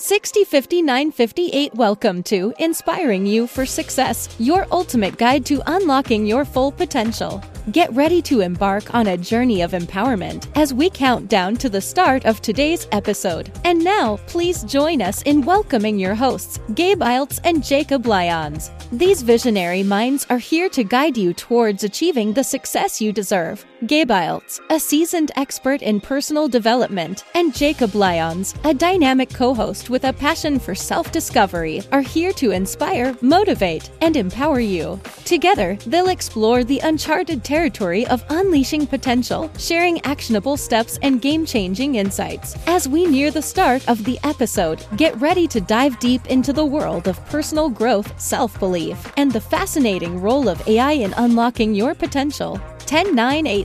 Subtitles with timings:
[0.00, 7.42] 605958 Welcome to Inspiring You for Success, your ultimate guide to unlocking your full potential.
[7.70, 11.82] Get ready to embark on a journey of empowerment as we count down to the
[11.82, 13.52] start of today's episode.
[13.64, 18.70] And now, please join us in welcoming your hosts, Gabe Iltz and Jacob Lyons.
[18.92, 23.66] These visionary minds are here to guide you towards achieving the success you deserve.
[23.86, 30.04] Gabe a seasoned expert in personal development, and Jacob Lyons, a dynamic co host with
[30.04, 35.00] a passion for self discovery, are here to inspire, motivate, and empower you.
[35.24, 41.94] Together, they'll explore the uncharted territory of unleashing potential, sharing actionable steps and game changing
[41.94, 42.56] insights.
[42.66, 46.66] As we near the start of the episode, get ready to dive deep into the
[46.66, 51.94] world of personal growth, self belief, and the fascinating role of AI in unlocking your
[51.94, 52.60] potential.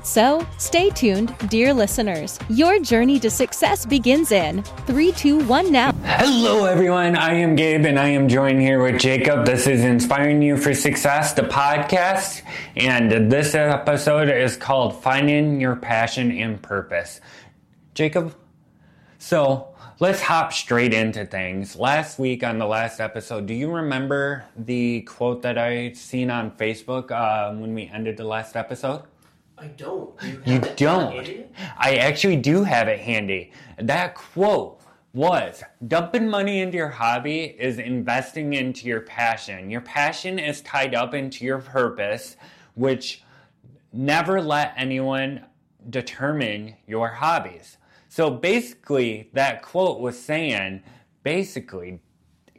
[0.06, 0.16] 10980.
[0.16, 2.40] So stay tuned, dear listeners.
[2.50, 5.92] Your journey to success begins in 321 now.
[6.04, 7.16] Hello, everyone.
[7.16, 9.46] I am Gabe and I am joined here with Jacob.
[9.46, 12.44] This is Inspiring You for Success, the podcast.
[12.76, 17.20] And this episode is called Finding Your Passion and Purpose.
[17.96, 18.36] Jacob,
[19.18, 19.70] so
[20.00, 21.76] let's hop straight into things.
[21.76, 26.52] Last week on the last episode, do you remember the quote that I seen on
[26.52, 29.04] Facebook uh, when we ended the last episode?
[29.58, 30.22] I don't.
[30.22, 31.48] You, You don't.
[31.78, 33.52] I actually do have it handy.
[33.78, 34.82] That quote
[35.14, 39.70] was dumping money into your hobby is investing into your passion.
[39.70, 42.36] Your passion is tied up into your purpose,
[42.74, 43.24] which
[43.94, 45.46] never let anyone
[45.90, 47.78] determine your hobbies.
[48.10, 50.84] So basically, that quote was saying
[51.24, 52.02] basically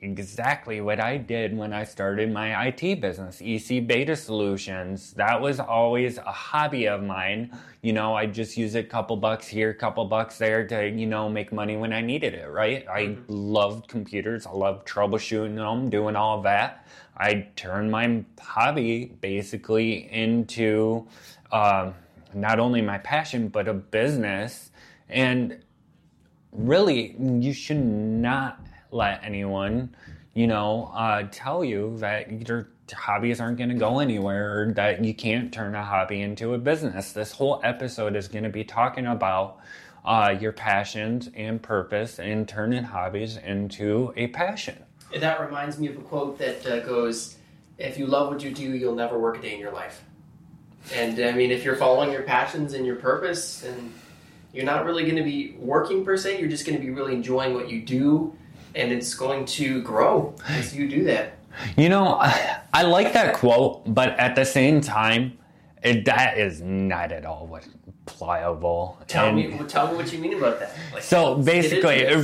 [0.03, 5.13] exactly what I did when I started my IT business, EC Beta Solutions.
[5.15, 7.57] That was always a hobby of mine.
[7.83, 11.29] You know, I just use a couple bucks here, couple bucks there to, you know,
[11.29, 12.87] make money when I needed it, right?
[12.89, 14.47] I loved computers.
[14.47, 16.87] I loved troubleshooting them, doing all of that.
[17.17, 21.07] I turned my hobby basically into
[21.51, 21.93] uh,
[22.35, 24.71] not only my passion, but a business.
[25.09, 25.59] And
[26.53, 29.95] really, you should not let anyone,
[30.35, 35.05] you know, uh, tell you that your hobbies aren't going to go anywhere or that
[35.05, 37.13] you can't turn a hobby into a business.
[37.13, 39.59] This whole episode is going to be talking about
[40.05, 44.77] uh, your passions and purpose and turning hobbies into a passion.
[45.19, 47.37] That reminds me of a quote that uh, goes,
[47.79, 50.05] "If you love what you do, you'll never work a day in your life."
[50.95, 53.93] And I mean, if you're following your passions and your purpose, and
[54.53, 57.15] you're not really going to be working per se, you're just going to be really
[57.15, 58.37] enjoying what you do,
[58.77, 61.39] and it's going to grow as you do that.
[61.77, 65.39] You know, I, I like that quote, but at the same time,
[65.83, 67.67] it, that is not at all what
[68.05, 68.99] pliable.
[69.09, 70.77] Tell And- me, tell me what you mean about that.
[70.93, 72.15] Like, So basically, re-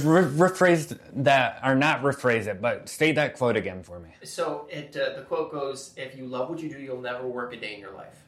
[0.49, 4.11] rephrase that, or not rephrase it, but state that quote again for me.
[4.23, 7.53] so it uh, the quote goes, "If you love what you do, you'll never work
[7.55, 8.19] a day in your life."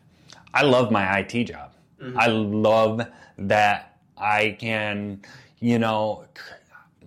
[0.52, 1.70] I love my IT job.
[2.16, 3.06] I love
[3.38, 5.22] that I can,
[5.60, 6.24] you know,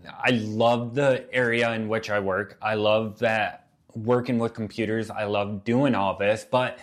[0.07, 2.57] I love the area in which I work.
[2.61, 5.09] I love that working with computers.
[5.09, 6.79] I love doing all this, but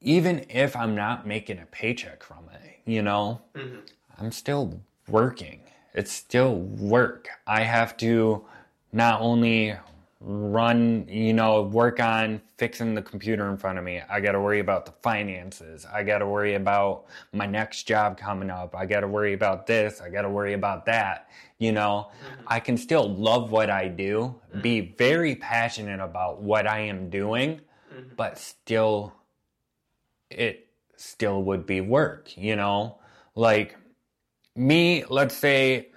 [0.00, 3.80] even if I'm not making a paycheck from it, you know, mm-hmm.
[4.18, 5.60] I'm still working.
[5.94, 7.28] It's still work.
[7.46, 8.44] I have to
[8.92, 9.74] not only
[10.20, 14.02] run, you know, work on fixing the computer in front of me.
[14.10, 15.86] I got to worry about the finances.
[15.86, 18.74] I got to worry about my next job coming up.
[18.74, 20.00] I got to worry about this.
[20.00, 21.28] I got to worry about that.
[21.58, 22.44] You know, mm-hmm.
[22.48, 24.60] I can still love what I do, mm-hmm.
[24.60, 27.60] be very passionate about what I am doing,
[27.92, 28.14] mm-hmm.
[28.16, 29.12] but still
[30.30, 32.98] it still would be work, you know?
[33.34, 33.76] Like
[34.56, 35.88] me, let's say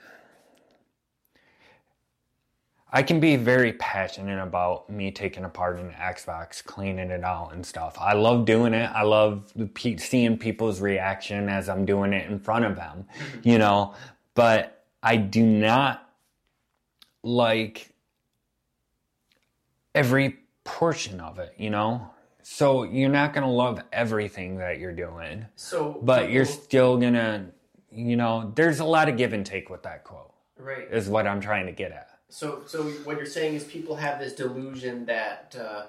[2.93, 7.65] I can be very passionate about me taking apart an Xbox, cleaning it out and
[7.65, 7.95] stuff.
[7.97, 8.91] I love doing it.
[8.93, 9.53] I love
[9.97, 13.47] seeing people's reaction as I'm doing it in front of them, mm-hmm.
[13.47, 13.93] you know?
[14.33, 16.09] But I do not
[17.23, 17.93] like
[19.95, 22.09] every portion of it, you know?
[22.43, 27.13] So you're not going to love everything that you're doing, So, but you're still going
[27.13, 27.45] to,
[27.89, 30.87] you know, there's a lot of give and take with that quote, right.
[30.91, 32.10] is what I'm trying to get at.
[32.31, 35.83] So, so what you're saying is people have this delusion that uh,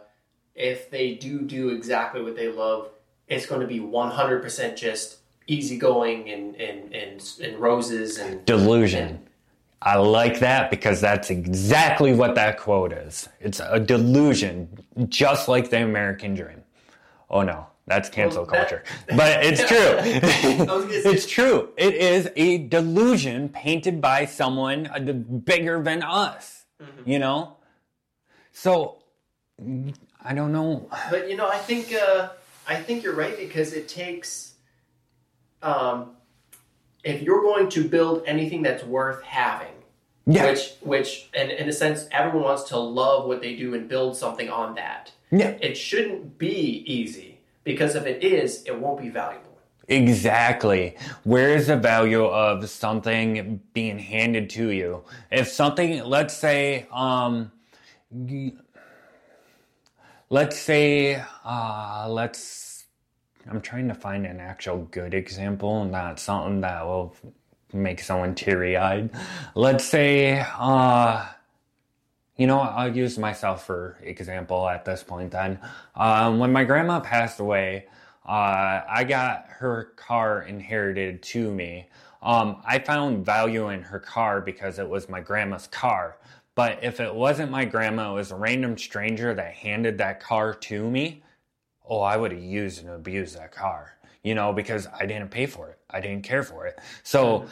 [0.56, 2.90] if they do do exactly what they love,
[3.28, 9.20] it's going to be 100% just easygoing and and and, and roses and Delusion.
[9.80, 13.28] I like that because that's exactly what that quote is.
[13.40, 14.68] It's a delusion,
[15.08, 16.62] just like the American dream.
[17.28, 18.84] Oh no, That's cancel Well, that- culture.
[19.16, 19.76] But it's true.
[19.78, 21.70] I was gonna say- it's true.
[21.76, 26.64] It is a delusion painted by someone uh, bigger than us.
[26.80, 27.10] Mm-hmm.
[27.10, 27.56] You know?
[28.52, 29.02] So,
[30.24, 30.88] I don't know.
[31.10, 32.28] But you know, I think uh,
[32.68, 34.54] I think you're right because it takes.
[35.62, 36.12] Um,
[37.04, 39.72] if you're going to build anything that's worth having,
[40.26, 40.50] Yeah.
[40.50, 44.16] which which and in a sense everyone wants to love what they do and build
[44.16, 45.10] something on that.
[45.30, 45.56] Yeah.
[45.60, 47.31] It shouldn't be easy
[47.64, 49.52] because if it is, it won't be valuable.
[49.88, 50.96] Exactly.
[51.24, 55.04] Where is the value of something being handed to you?
[55.30, 57.50] If something, let's say, um,
[60.30, 62.84] let's say, uh, let's,
[63.50, 67.14] I'm trying to find an actual good example, not something that will
[67.72, 69.10] make someone teary eyed.
[69.54, 71.26] Let's say, uh,
[72.36, 75.58] you know, I'll use myself for example at this point then.
[75.94, 77.86] Um, when my grandma passed away,
[78.26, 81.88] uh, I got her car inherited to me.
[82.22, 86.18] Um, I found value in her car because it was my grandma's car.
[86.54, 90.54] But if it wasn't my grandma, it was a random stranger that handed that car
[90.54, 91.22] to me,
[91.88, 95.46] oh, I would have used and abused that car, you know, because I didn't pay
[95.46, 95.78] for it.
[95.90, 96.78] I didn't care for it.
[97.02, 97.46] So,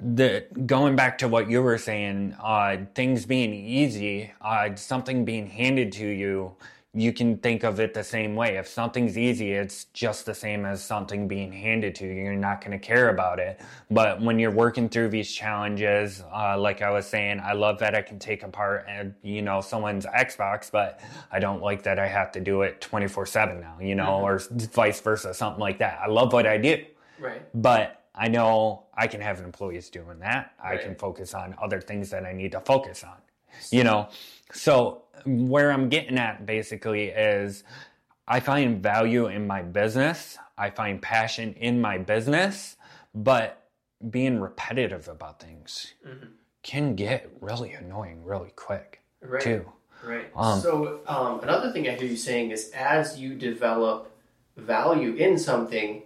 [0.00, 5.46] the going back to what you were saying, uh, things being easy, uh, something being
[5.46, 6.54] handed to you,
[6.94, 8.56] you can think of it the same way.
[8.56, 12.12] If something's easy, it's just the same as something being handed to you.
[12.12, 13.60] You're not going to care about it.
[13.90, 17.94] But when you're working through these challenges, uh, like I was saying, I love that
[17.94, 22.06] I can take apart and you know someone's Xbox, but I don't like that I
[22.06, 23.76] have to do it 24 seven now.
[23.80, 24.40] You know, or
[24.72, 26.00] vice versa, something like that.
[26.02, 26.84] I love what I do
[27.18, 27.42] Right.
[27.52, 30.52] but I know I can have employees doing that.
[30.62, 33.16] I can focus on other things that I need to focus on.
[33.70, 34.08] You know,
[34.52, 37.64] so where I'm getting at basically is
[38.26, 40.36] I find value in my business.
[40.56, 42.76] I find passion in my business,
[43.14, 43.70] but
[44.10, 45.94] being repetitive about things
[46.62, 49.42] can get really annoying really quick Right.
[49.42, 49.72] too.
[50.04, 50.30] Right.
[50.36, 54.10] Um, so um, another thing I hear you saying is as you develop
[54.56, 56.02] value in something,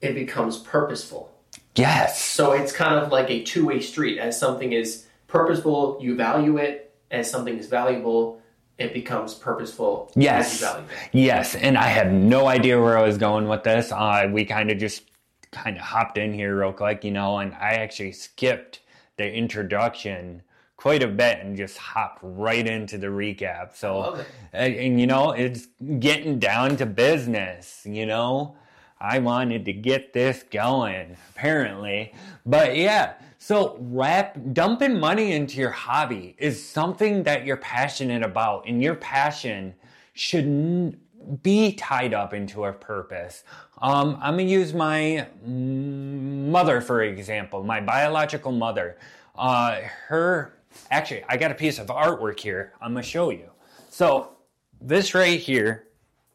[0.00, 1.32] it becomes purposeful.
[1.78, 2.20] Yes.
[2.20, 4.18] So it's kind of like a two-way street.
[4.18, 6.92] As something is purposeful, you value it.
[7.10, 8.42] As something is valuable,
[8.76, 10.12] it becomes purposeful.
[10.14, 10.54] Yes.
[10.54, 11.08] As you value it.
[11.12, 13.90] Yes, and I had no idea where I was going with this.
[13.92, 15.04] Uh, we kind of just
[15.50, 18.80] kind of hopped in here real quick, you know, and I actually skipped
[19.16, 20.42] the introduction
[20.76, 23.74] quite a bit and just hopped right into the recap.
[23.74, 24.22] So,
[24.52, 25.66] and, and, you know, it's
[25.98, 28.57] getting down to business, you know.
[29.00, 32.12] I wanted to get this going, apparently.
[32.44, 38.66] But yeah, so wrap dumping money into your hobby is something that you're passionate about,
[38.66, 39.74] and your passion
[40.14, 40.98] should
[41.42, 43.44] be tied up into a purpose.
[43.80, 48.98] Um, I'm gonna use my mother for example, my biological mother.
[49.36, 50.54] Uh, her
[50.90, 52.72] actually, I got a piece of artwork here.
[52.80, 53.50] I'm gonna show you.
[53.90, 54.36] So
[54.80, 55.88] this right here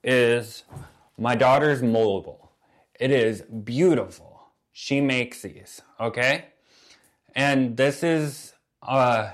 [0.03, 0.63] is
[1.17, 2.42] my daughter's moldable.
[2.99, 4.41] It is beautiful.
[4.71, 6.45] She makes these, okay?
[7.35, 9.31] And this is uh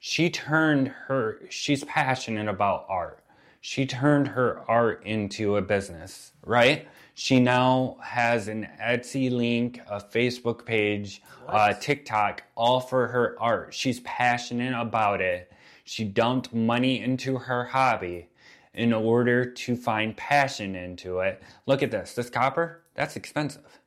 [0.00, 3.22] she turned her she's passionate about art.
[3.60, 6.88] She turned her art into a business, right?
[7.14, 13.74] She now has an Etsy link, a Facebook page, uh, TikTok, all for her art.
[13.74, 15.52] She's passionate about it.
[15.84, 18.29] She dumped money into her hobby
[18.74, 21.42] in order to find passion into it.
[21.66, 22.14] Look at this.
[22.14, 23.80] This copper, that's expensive.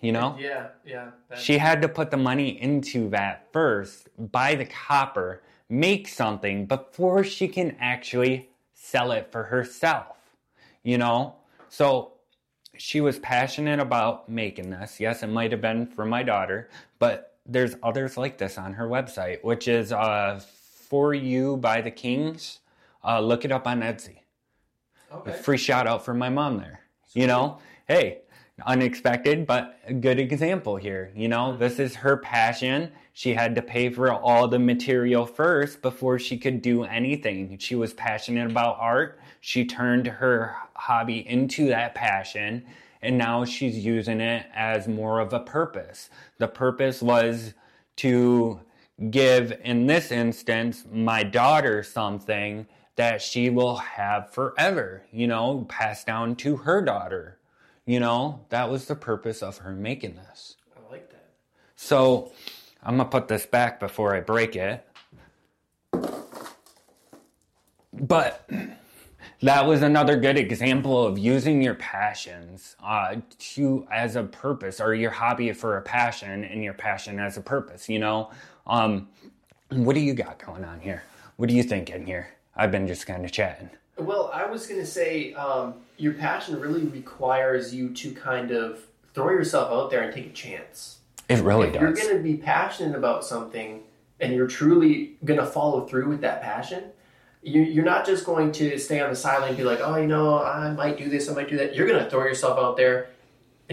[0.00, 0.36] You know?
[0.38, 1.10] Yeah, yeah.
[1.36, 7.22] She had to put the money into that first, buy the copper, make something before
[7.22, 10.16] she can actually sell it for herself.
[10.82, 11.36] You know?
[11.68, 12.12] So
[12.76, 14.98] she was passionate about making this.
[14.98, 16.68] Yes, it might have been for my daughter,
[16.98, 20.40] but there's others like this on her website, which is uh,
[20.88, 22.60] For You by the Kings.
[23.04, 24.22] Uh, look it up on Etsy
[25.14, 25.32] okay.
[25.32, 26.80] free shout out for my mom there.
[27.14, 28.22] You know, hey,
[28.64, 31.12] unexpected, but a good example here.
[31.14, 32.90] You know, this is her passion.
[33.12, 37.58] She had to pay for all the material first before she could do anything.
[37.58, 39.18] She was passionate about art.
[39.40, 42.64] She turned her hobby into that passion,
[43.02, 46.08] and now she's using it as more of a purpose.
[46.38, 47.52] The purpose was
[47.96, 48.60] to
[49.10, 56.06] give, in this instance, my daughter something that she will have forever, you know, passed
[56.06, 57.38] down to her daughter.
[57.86, 60.56] You know, that was the purpose of her making this.
[60.76, 61.30] I like that.
[61.76, 62.32] So
[62.82, 64.86] I'm gonna put this back before I break it.
[67.92, 68.48] But
[69.42, 74.94] that was another good example of using your passions uh, to as a purpose or
[74.94, 78.30] your hobby for a passion and your passion as a purpose you know
[78.66, 79.08] um,
[79.70, 81.02] what do you got going on here
[81.36, 84.80] what are you thinking here i've been just kind of chatting Well, I was going
[84.80, 88.80] to say um, your passion really requires you to kind of
[89.14, 90.98] throw yourself out there and take a chance.
[91.28, 91.76] it really does.
[91.76, 93.82] if you're going to be passionate about something
[94.18, 96.84] and you're truly going to follow through with that passion,
[97.42, 100.42] you're not just going to stay on the sideline and be like, oh, you know,
[100.42, 101.74] I might do this, I might do that.
[101.74, 103.08] You're going to throw yourself out there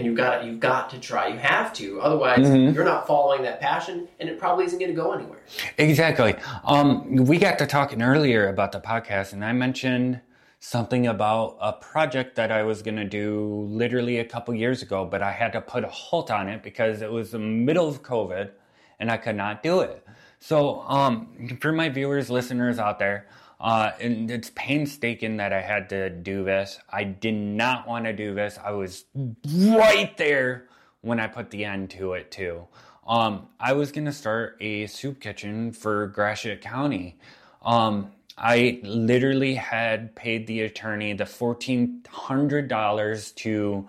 [0.00, 1.28] and you've got you've got to try.
[1.28, 2.00] You have to.
[2.00, 2.74] Otherwise, Mm-hmm.
[2.74, 5.40] you're not following that passion and it probably isn't going to go anywhere.
[5.76, 6.34] Exactly.
[6.64, 10.20] Um, we got to talking earlier about the podcast, and I mentioned
[10.58, 15.04] something about a project that I was going to do literally a couple years ago,
[15.04, 18.02] but I had to put a halt on it because it was the middle of
[18.02, 18.50] COVID
[18.98, 20.06] and I could not do it.
[20.38, 23.26] So, um, for my viewers, listeners out there,
[23.60, 26.78] uh, and it's painstaking that I had to do this.
[26.88, 28.58] I did not want to do this.
[28.62, 29.04] I was
[29.46, 30.68] right there
[31.02, 32.66] when I put the end to it too.
[33.06, 37.18] Um, I was gonna start a soup kitchen for Gratiot County.
[37.62, 43.86] Um, I literally had paid the attorney the fourteen hundred dollars to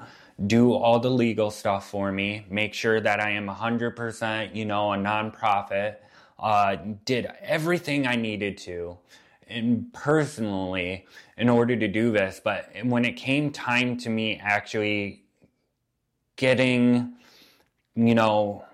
[0.48, 4.66] do all the legal stuff for me, make sure that I am hundred percent, you
[4.66, 5.98] know, a nonprofit.
[6.40, 8.98] Uh, did everything I needed to,
[9.52, 11.06] and personally,
[11.38, 12.42] in order to do this.
[12.44, 15.24] But when it came time to me actually
[16.36, 17.14] getting,
[17.96, 18.66] you know,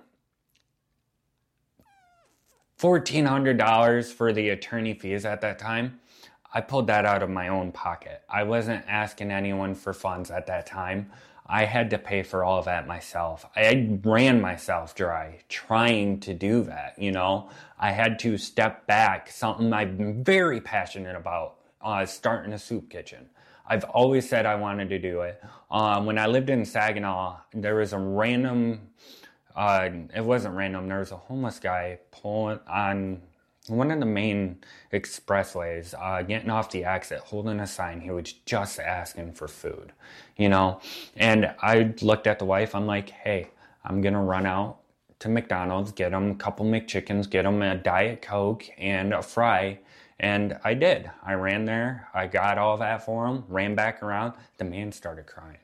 [2.80, 6.00] $1,400 for the attorney fees at that time,
[6.54, 8.22] I pulled that out of my own pocket.
[8.30, 11.12] I wasn't asking anyone for funds at that time.
[11.50, 13.46] I had to pay for all of that myself.
[13.56, 17.50] I ran myself dry trying to do that, you know.
[17.80, 23.30] I had to step back, something I'm very passionate about, uh, starting a soup kitchen.
[23.66, 25.42] I've always said I wanted to do it.
[25.70, 28.90] Um, when I lived in Saginaw, there was a random
[29.58, 30.88] uh, it wasn't random.
[30.88, 33.24] There was a homeless guy pulling on
[33.70, 34.58] one of the main
[34.94, 38.02] expressways, uh, getting off the exit, holding a sign.
[38.02, 39.92] He was just asking for food,
[40.38, 40.82] you know.
[41.16, 42.74] And I looked at the wife.
[42.76, 43.50] I'm like, hey,
[43.84, 44.80] I'm gonna run out
[45.20, 49.80] to McDonald's, get him a couple McChickens, get him a diet coke and a fry.
[50.20, 51.12] And I did.
[51.24, 52.08] I ran there.
[52.14, 53.44] I got all that for him.
[53.48, 54.34] Ran back around.
[54.58, 55.58] The man started crying.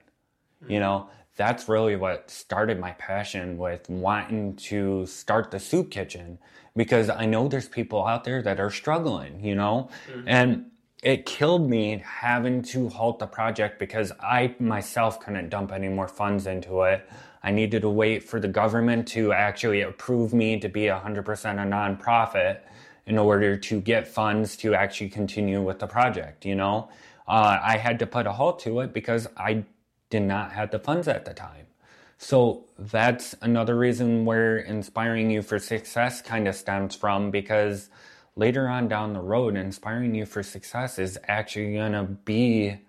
[0.68, 6.38] You know, that's really what started my passion with wanting to start the soup kitchen
[6.76, 9.90] because I know there's people out there that are struggling, you know?
[10.28, 10.72] And
[11.04, 16.08] it killed me having to halt the project because I myself couldn't dump any more
[16.08, 17.08] funds into it.
[17.44, 21.26] I needed to wait for the government to actually approve me to be 100% a
[21.66, 22.62] nonprofit
[23.06, 26.90] in order to get funds to actually continue with the project, you know?
[27.28, 29.66] Uh, I had to put a halt to it because I
[30.10, 31.63] did not have the funds at the time.
[32.24, 37.90] So that's another reason where inspiring you for success kind of stems from because
[38.38, 42.80] later on down the road, inspiring you for success is actually going to be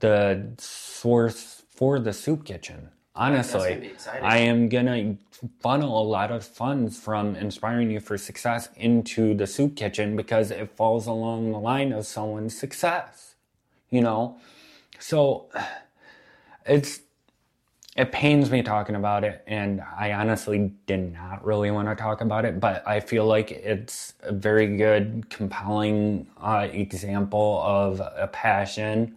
[0.00, 2.88] the source for the soup kitchen.
[3.14, 3.92] Honestly.
[4.22, 9.34] I am going to funnel a lot of funds from inspiring you for success into
[9.34, 13.34] the soup kitchen because it falls along the line of someone's success.
[13.90, 14.38] You know?
[14.98, 15.50] So
[16.64, 17.00] it's
[17.96, 22.20] it pains me talking about it and i honestly did not really want to talk
[22.20, 28.28] about it but i feel like it's a very good compelling uh, example of a
[28.32, 29.16] passion.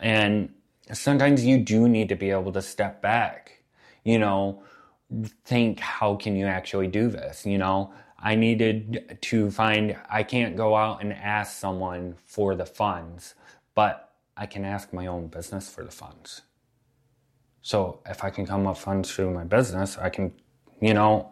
[0.00, 0.52] And
[0.92, 3.62] sometimes you do need to be able to step back
[4.04, 4.62] you know
[5.44, 7.46] think how can you actually do this?
[7.46, 12.66] You know i needed to find i can't go out and ask someone for the
[12.66, 13.34] funds
[13.74, 16.42] but i can ask my own business for the funds
[17.62, 20.32] so if I can come up funds through my business, I can,
[20.80, 21.30] you know,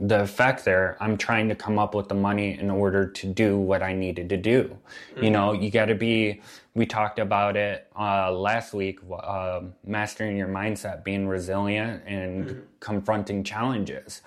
[0.00, 3.58] the effect there, I'm trying to come up with the money in order to do
[3.58, 4.76] what I needed to do.
[5.20, 6.40] You know, you got to be,
[6.74, 13.44] we talked about it uh, last week, uh, mastering your mindset, being resilient and confronting
[13.44, 14.22] challenges.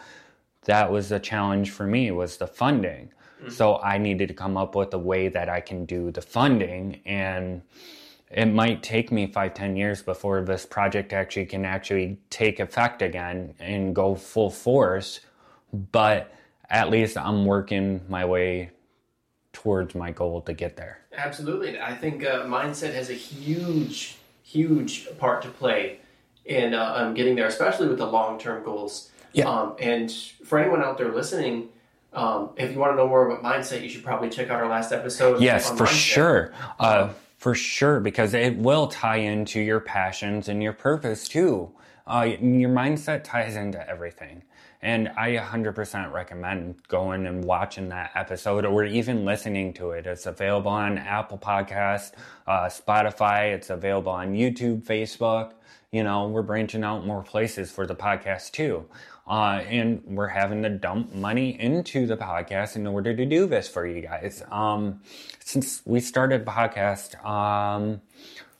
[0.65, 3.11] That was the challenge for me was the funding.
[3.49, 7.01] So I needed to come up with a way that I can do the funding
[7.05, 7.61] and
[8.35, 13.01] it might take me five ten years before this project actually can actually take effect
[13.01, 15.21] again and go full force
[15.91, 16.33] but
[16.69, 18.69] at least i'm working my way
[19.53, 21.79] towards my goal to get there Absolutely.
[21.79, 25.99] I think uh, mindset has a huge, huge part to play
[26.45, 29.11] in uh, um, getting there, especially with the long term goals.
[29.33, 29.49] Yeah.
[29.49, 31.69] Um, and for anyone out there listening,
[32.13, 34.69] um, if you want to know more about mindset, you should probably check out our
[34.69, 35.41] last episode.
[35.41, 36.13] yes on for mindset.
[36.13, 41.71] sure uh, For sure, because it will tie into your passions and your purpose too.
[42.07, 44.43] Uh, your mindset ties into everything.
[44.81, 50.05] And I 100% recommend going and watching that episode or even listening to it.
[50.05, 52.11] It's available on Apple Podcast,
[52.45, 53.53] uh, Spotify.
[53.55, 55.53] It's available on YouTube, Facebook.
[55.91, 58.85] You know, we're branching out more places for the podcast too.
[59.27, 63.67] Uh, and we're having to dump money into the podcast in order to do this
[63.67, 64.44] for you guys.
[64.51, 65.01] Um,
[65.44, 68.01] since we started podcast, um,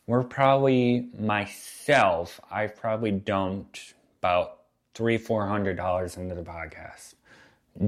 [0.08, 4.62] we're probably myself, I've probably dumped about
[4.96, 7.14] three, four hundred dollars into the podcast.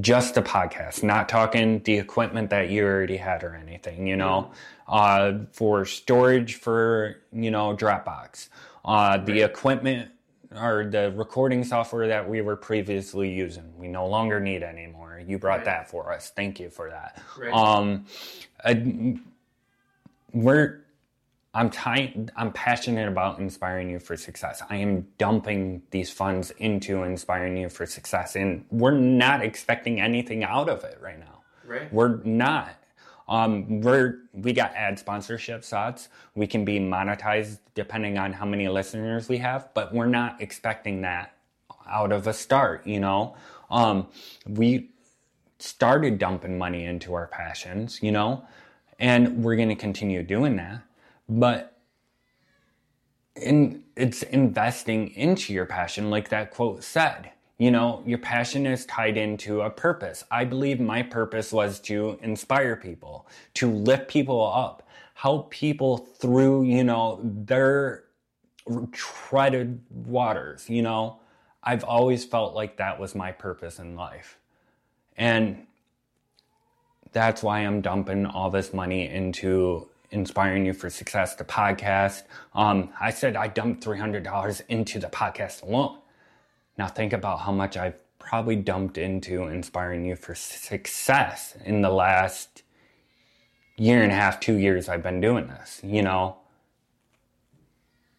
[0.02, 4.52] Just the podcast, not talking the equipment that you already had or anything, you know,
[4.88, 8.50] uh, for storage for, you know, Dropbox,
[8.84, 10.12] uh, the equipment
[10.56, 13.76] or the recording software that we were previously using.
[13.78, 15.22] We no longer need anymore.
[15.26, 15.66] You brought Right.
[15.66, 16.30] that for us.
[16.36, 17.22] Thank you for that.
[17.38, 17.52] Right.
[17.54, 18.06] Um,
[18.64, 18.74] uh,
[20.34, 20.82] we're
[21.54, 24.62] I'm ty- I'm passionate about inspiring you for success.
[24.70, 30.44] I am dumping these funds into inspiring you for success, and we're not expecting anything
[30.44, 31.42] out of it right now.
[31.66, 31.92] Right.
[31.92, 32.76] We're not.
[33.28, 36.10] Um, we're we got ad sponsorship slots.
[36.36, 41.02] We can be monetized depending on how many listeners we have, but we're not expecting
[41.02, 41.34] that
[41.90, 42.86] out of a start.
[42.88, 43.36] You know,
[43.70, 44.08] um,
[44.48, 44.92] we
[45.60, 48.02] started dumping money into our passions.
[48.02, 48.46] You know,
[49.00, 50.82] and we're going to continue doing that.
[51.28, 51.78] But
[53.36, 57.32] in it's investing into your passion, like that quote said.
[57.58, 60.24] You know, your passion is tied into a purpose.
[60.30, 66.64] I believe my purpose was to inspire people, to lift people up, help people through,
[66.64, 68.04] you know, their
[68.92, 71.20] treaded waters, you know.
[71.64, 74.38] I've always felt like that was my purpose in life.
[75.18, 75.66] And
[77.12, 82.24] that's why I'm dumping all this money into inspiring you for success, the podcast.
[82.54, 85.98] Um, I said I dumped $300 into the podcast alone.
[86.78, 91.90] Now think about how much I've probably dumped into inspiring you for success in the
[91.90, 92.64] last
[93.78, 96.38] year and a half, two years I've been doing this, you know?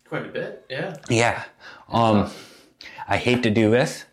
[0.09, 0.65] Quite a bit.
[0.71, 0.97] Yeah.
[1.11, 1.45] Yeah.
[1.89, 2.31] Um,
[3.07, 4.05] I hate to do this.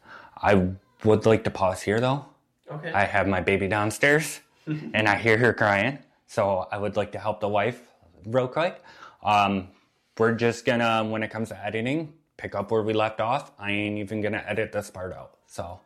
[0.41, 0.69] I
[1.03, 2.25] would like to pause here though.
[2.69, 2.91] Okay.
[2.91, 5.99] I have my baby downstairs and I hear her crying.
[6.27, 7.81] So I would like to help the wife
[8.25, 8.81] real quick.
[9.23, 9.69] Um,
[10.17, 13.51] we're just gonna, when it comes to editing, pick up where we left off.
[13.59, 15.37] I ain't even gonna edit this part out.
[15.47, 15.79] So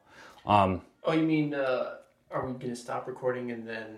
[0.45, 1.95] um, oh, you mean uh,
[2.31, 3.97] are we gonna stop recording and then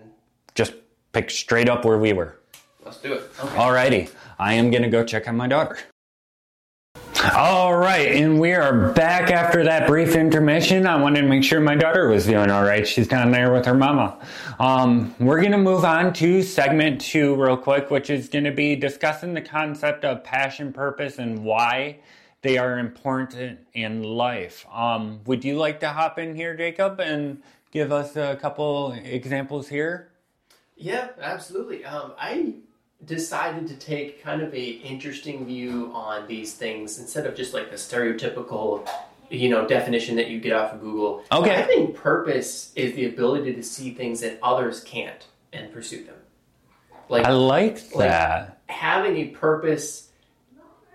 [0.54, 0.74] just
[1.12, 2.38] pick straight up where we were.
[2.84, 3.30] let's do it?
[3.40, 3.56] Okay.
[3.56, 5.78] Alrighty, I am gonna go check on my daughter.
[7.34, 10.88] All right, and we are back after that brief intermission.
[10.88, 12.86] I wanted to make sure my daughter was doing all right.
[12.86, 14.18] She's down there with her mama.
[14.58, 18.50] Um, we're going to move on to segment two real quick, which is going to
[18.50, 22.00] be discussing the concept of passion, purpose, and why
[22.42, 24.66] they are important in life.
[24.72, 29.68] Um, would you like to hop in here, Jacob, and give us a couple examples
[29.68, 30.10] here?
[30.76, 31.84] Yeah, absolutely.
[31.84, 32.54] Um, I
[33.04, 37.70] decided to take kind of a interesting view on these things instead of just like
[37.70, 38.88] the stereotypical,
[39.30, 41.24] you know, definition that you get off of Google.
[41.30, 41.56] Okay.
[41.56, 46.16] I think purpose is the ability to see things that others can't and pursue them.
[47.08, 48.58] Like I like Like- that.
[48.68, 50.08] having a purpose.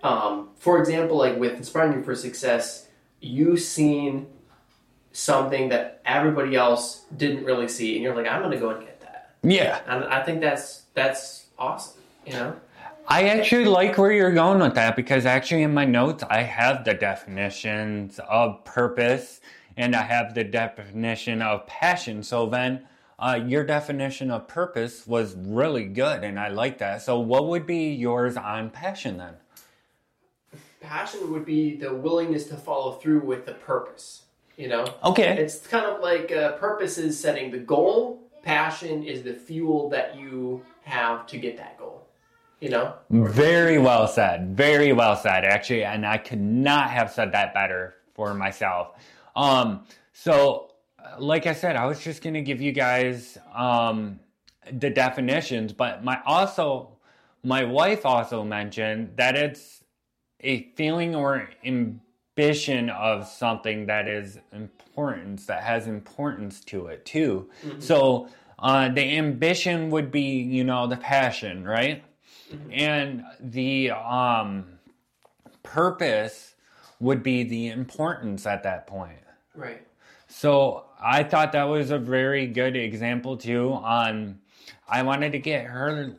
[0.03, 2.87] Um, for example, like with inspiring you for success,
[3.19, 4.27] you seen
[5.11, 8.81] something that everybody else didn't really see, and you're like, I'm going to go and
[8.81, 9.35] get that.
[9.43, 9.81] Yeah.
[9.87, 12.01] And I think that's that's awesome.
[12.25, 12.55] You know,
[13.07, 16.83] I actually like where you're going with that because actually in my notes I have
[16.83, 19.39] the definitions of purpose
[19.77, 22.21] and I have the definition of passion.
[22.21, 22.85] So then
[23.17, 27.01] uh, your definition of purpose was really good and I like that.
[27.01, 29.35] So what would be yours on passion then?
[30.91, 34.23] Passion would be the willingness to follow through with the purpose.
[34.55, 35.37] You know, Okay.
[35.37, 38.19] it's kind of like uh, purpose is setting the goal.
[38.41, 42.07] Passion is the fuel that you have to get that goal.
[42.59, 44.55] You know, Very well said.
[44.57, 48.93] Very well said, actually, and I could not have said that better for myself.
[49.35, 54.19] Um, so, uh, like I said, I was just gonna give you guys um,
[54.71, 56.97] the definitions, but my also
[57.43, 59.76] my wife also mentioned that it's
[60.41, 67.49] a feeling or ambition of something that is importance that has importance to it too.
[67.79, 72.03] So uh, the ambition would be, you know, the passion, right?
[72.71, 74.79] And the um,
[75.63, 76.55] purpose
[76.99, 79.19] would be the importance at that point.
[79.55, 79.85] right?
[80.27, 83.73] So I thought that was a very good example too.
[83.73, 84.39] On
[84.87, 86.15] I wanted to get her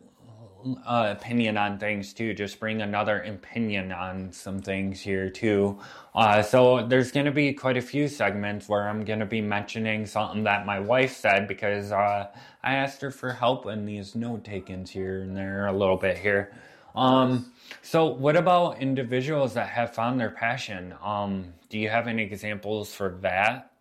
[0.86, 2.34] uh, opinion on things too.
[2.34, 5.78] Just bring another opinion on some things here too.
[6.14, 9.40] Uh, so there's going to be quite a few segments where I'm going to be
[9.40, 12.28] mentioning something that my wife said because uh,
[12.62, 16.18] I asked her for help in these note takings here and there a little bit
[16.18, 16.52] here.
[16.94, 17.52] Um,
[17.82, 20.94] so what about individuals that have found their passion?
[21.02, 23.72] Um, do you have any examples for that?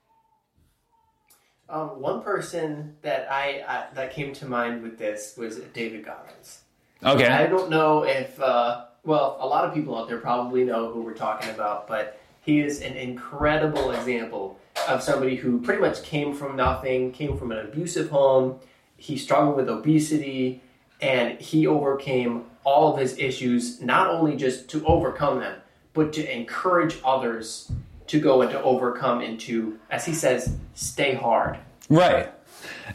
[1.69, 6.61] Um, one person that I, I that came to mind with this was David Goggins.
[7.03, 7.27] Okay.
[7.27, 11.01] I don't know if uh, well, a lot of people out there probably know who
[11.01, 16.33] we're talking about, but he is an incredible example of somebody who pretty much came
[16.33, 18.59] from nothing, came from an abusive home.
[18.97, 20.61] He struggled with obesity,
[21.01, 25.61] and he overcame all of his issues, not only just to overcome them,
[25.93, 27.71] but to encourage others
[28.07, 31.57] to go and to overcome and to, as he says, stay hard.
[31.89, 32.31] Right.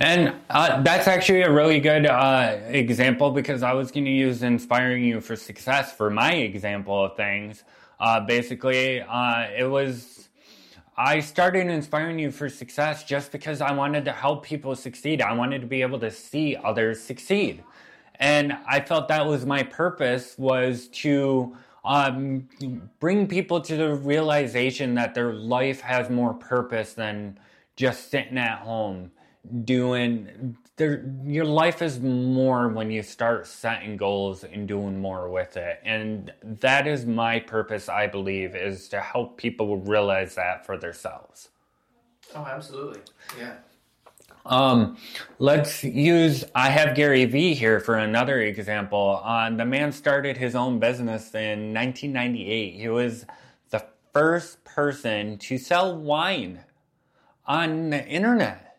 [0.01, 4.43] And uh, that's actually a really good uh, example because I was going to use
[4.43, 7.65] inspiring you for success for my example of things.
[8.01, 10.29] Uh, basically, uh, it was
[10.97, 15.23] I started inspiring you for success just because I wanted to help people succeed.
[15.23, 17.63] I wanted to be able to see others succeed,
[18.17, 22.49] and I felt that was my purpose was to um,
[23.01, 27.39] bring people to the realization that their life has more purpose than
[27.77, 29.11] just sitting at home
[29.65, 35.57] doing there your life is more when you start setting goals and doing more with
[35.57, 35.81] it.
[35.85, 41.49] And that is my purpose i believe is to help people realize that for themselves.
[42.35, 43.01] Oh absolutely.
[43.39, 43.57] Yeah.
[44.45, 44.97] Um,
[45.39, 49.21] let's use I have Gary Vee here for another example.
[49.23, 52.75] Uh, the man started his own business in 1998.
[52.75, 53.25] He was
[53.71, 56.65] the first person to sell wine
[57.47, 58.72] on the internet,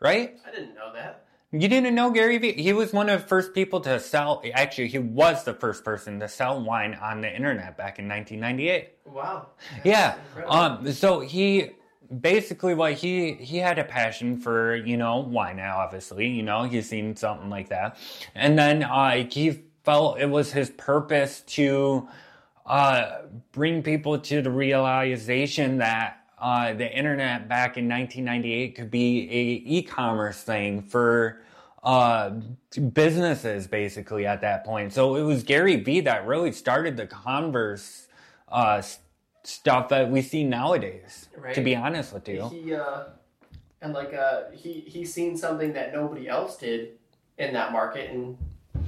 [0.00, 0.36] right?
[0.46, 1.24] I didn't know that.
[1.52, 2.52] You didn't know Gary Vee?
[2.52, 6.18] He was one of the first people to sell, actually, he was the first person
[6.20, 8.90] to sell wine on the internet back in 1998.
[9.06, 9.46] Wow.
[9.84, 10.16] Yeah.
[10.28, 10.54] incredible.
[10.54, 11.70] Um, so he
[12.20, 16.62] basically what he he had a passion for you know wine now obviously you know
[16.62, 17.96] he's seen something like that
[18.34, 22.06] and then uh he felt it was his purpose to
[22.66, 29.22] uh bring people to the realization that uh the internet back in 1998 could be
[29.30, 31.42] a e-commerce thing for
[31.82, 32.30] uh
[32.92, 34.92] businesses basically at that point.
[34.92, 38.08] So it was Gary Vee that really started the Converse
[38.48, 38.82] uh
[39.44, 42.48] stuff that we see nowadays to be honest with you.
[42.50, 43.04] He uh,
[43.82, 46.98] and like uh, he he's seen something that nobody else did
[47.38, 48.36] in that market, and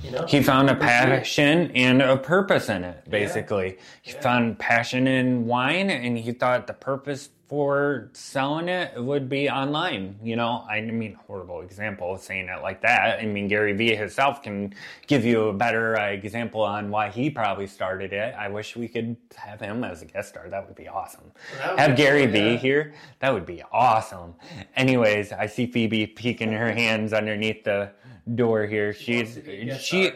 [0.02, 0.24] you know.
[0.26, 3.78] He found a passion and a purpose in it basically.
[4.02, 4.20] He Yeah.
[4.20, 10.16] found passion in wine and he thought the purpose for selling it would be online
[10.22, 10.64] you know?
[10.68, 13.20] I mean horrible example of saying it like that.
[13.20, 14.74] I mean gary vee himself can
[15.06, 18.34] give you a better uh, example on why he probably started it.
[18.38, 20.48] I wish we could have him as a guest star.
[20.48, 21.32] That would be awesome.
[21.70, 22.56] Would have be gary cool, vee yeah.
[22.56, 22.94] here.
[23.20, 24.34] That would be awesome.
[24.76, 27.90] Anyways i see phoebe peeking her hands underneath the
[28.34, 28.92] door here.
[28.92, 30.12] She's to be a guest she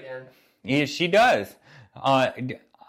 [0.64, 1.56] yeah, she does.
[1.96, 2.30] Uh,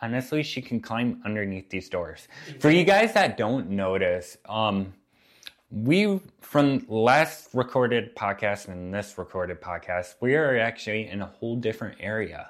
[0.03, 2.27] honestly, she can climb underneath these doors.
[2.59, 4.93] For you guys that don't notice, um,
[5.71, 11.55] we from last recorded podcast and this recorded podcast, we are actually in a whole
[11.55, 12.49] different area.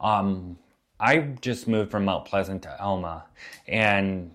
[0.00, 0.56] Um,
[1.00, 3.24] I just moved from Mount Pleasant to Alma,
[3.66, 4.30] and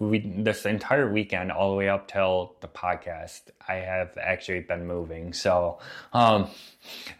[0.00, 4.86] we this entire weekend all the way up till the podcast i have actually been
[4.86, 5.32] moving.
[5.32, 5.78] So
[6.12, 6.48] um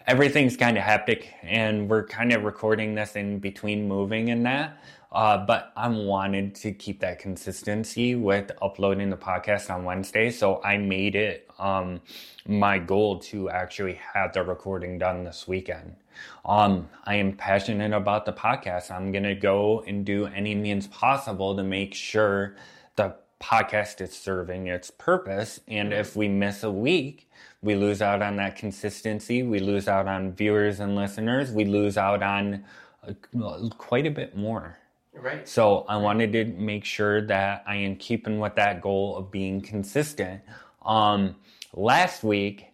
[0.07, 4.79] everything's kind of hectic and we're kind of recording this in between moving and that.
[5.13, 10.63] Uh, but I wanted to keep that consistency with uploading the podcast on Wednesday, so
[10.63, 12.01] I made it um,
[12.47, 15.97] my goal to actually have the recording done this weekend.
[16.45, 18.91] Um, I am passionate about the podcast.
[18.91, 22.57] I'm gonna go and do any means possible to make sure
[22.97, 25.61] the podcast is serving its purpose.
[25.67, 27.29] And if we miss a week,
[27.63, 29.43] we lose out on that consistency.
[29.43, 31.51] We lose out on viewers and listeners.
[31.51, 32.65] We lose out on
[33.07, 34.79] uh, quite a bit more.
[35.13, 35.47] Right.
[35.49, 39.61] So I wanted to make sure that I am keeping with that goal of being
[39.61, 40.41] consistent.
[40.85, 41.37] Um,
[41.75, 42.67] last week,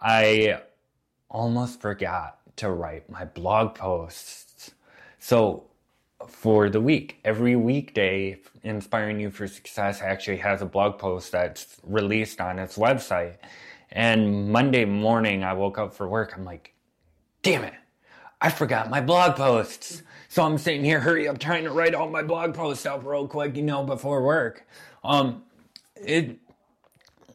[0.00, 0.60] I
[1.30, 4.72] almost forgot to write my blog posts.
[5.18, 5.64] So
[6.26, 11.78] for the week, every weekday, Inspiring You for Success actually has a blog post that's
[11.84, 13.36] released on its website.
[13.90, 16.34] And Monday morning, I woke up for work.
[16.36, 16.74] I'm like,
[17.42, 17.74] damn it,
[18.40, 20.02] I forgot my blog posts.
[20.28, 23.26] So I'm sitting here, hurry up, trying to write all my blog posts up real
[23.26, 24.66] quick, you know, before work.
[25.02, 25.44] Um,
[25.96, 26.38] it,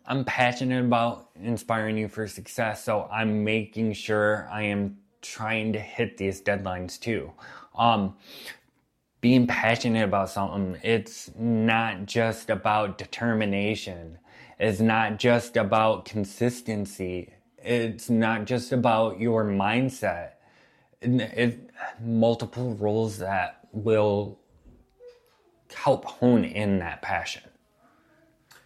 [0.06, 5.80] I'm passionate about inspiring you for success, so I'm making sure I am trying to
[5.80, 7.32] hit these deadlines too.
[7.76, 8.16] Um,
[9.22, 14.20] being passionate about something, it's not just about determination.
[14.60, 17.34] It's not just about consistency.
[17.58, 20.32] It's not just about your mindset.
[22.02, 24.40] Multiple roles that will
[25.74, 27.44] help hone in that passion.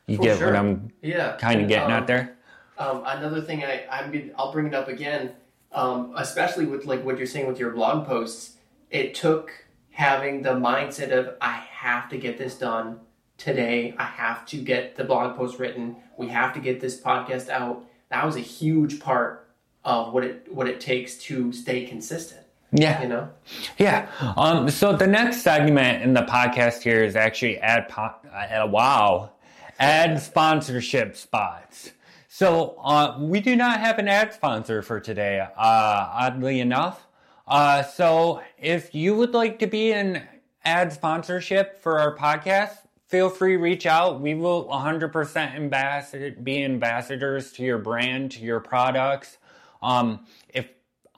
[0.08, 0.48] You For get sure.
[0.48, 1.38] what I'm Yeah.
[1.38, 2.36] kind of getting um, out there?
[2.78, 5.32] Um, another thing I, I'm I'll bring it up again,
[5.72, 8.58] um, especially with like what you're saying with your blog posts.
[8.90, 9.52] It took
[9.92, 13.00] having the mindset of I have to get this done
[13.38, 13.96] today.
[13.98, 15.98] I have to get the blog post written.
[16.18, 17.84] We have to get this podcast out.
[18.10, 19.50] That was a huge part
[19.84, 22.42] of what it what it takes to stay consistent.
[22.72, 23.02] Yeah.
[23.02, 23.30] You know.
[23.78, 24.10] Yeah.
[24.36, 29.32] Um, so the next segment in the podcast here is actually ad po- uh, wow,
[29.80, 31.92] ad sponsorship spots.
[32.38, 37.08] So uh, we do not have an ad sponsor for today, uh, oddly enough.
[37.48, 40.22] Uh, so if you would like to be an
[40.64, 42.74] ad sponsorship for our podcast,
[43.08, 44.22] feel free reach out.
[44.22, 49.40] We will 100% ambassador, be ambassadors to your brand, to your products.
[49.82, 50.68] Um, if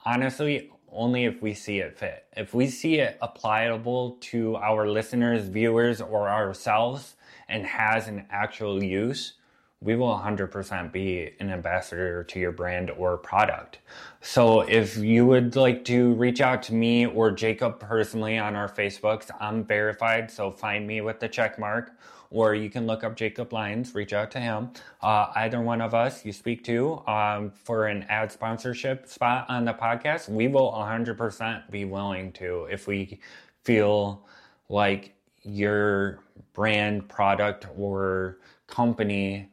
[0.06, 2.24] honestly, only if we see it fit.
[2.34, 8.82] If we see it applicable to our listeners, viewers, or ourselves and has an actual
[8.82, 9.34] use,
[9.82, 13.78] we will 100% be an ambassador to your brand or product.
[14.20, 18.68] So if you would like to reach out to me or Jacob personally on our
[18.68, 21.92] Facebooks, I'm verified, so find me with the check mark.
[22.28, 24.70] Or you can look up Jacob Lyons, reach out to him.
[25.00, 29.64] Uh, either one of us you speak to um, for an ad sponsorship spot on
[29.64, 33.18] the podcast, we will 100% be willing to if we
[33.64, 34.26] feel
[34.68, 36.20] like your
[36.52, 39.50] brand, product, or company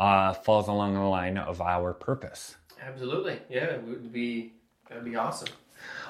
[0.00, 2.56] uh, falls along the line of our purpose.
[2.82, 3.38] Absolutely.
[3.50, 4.54] Yeah, it would be
[4.88, 5.48] that'd be awesome.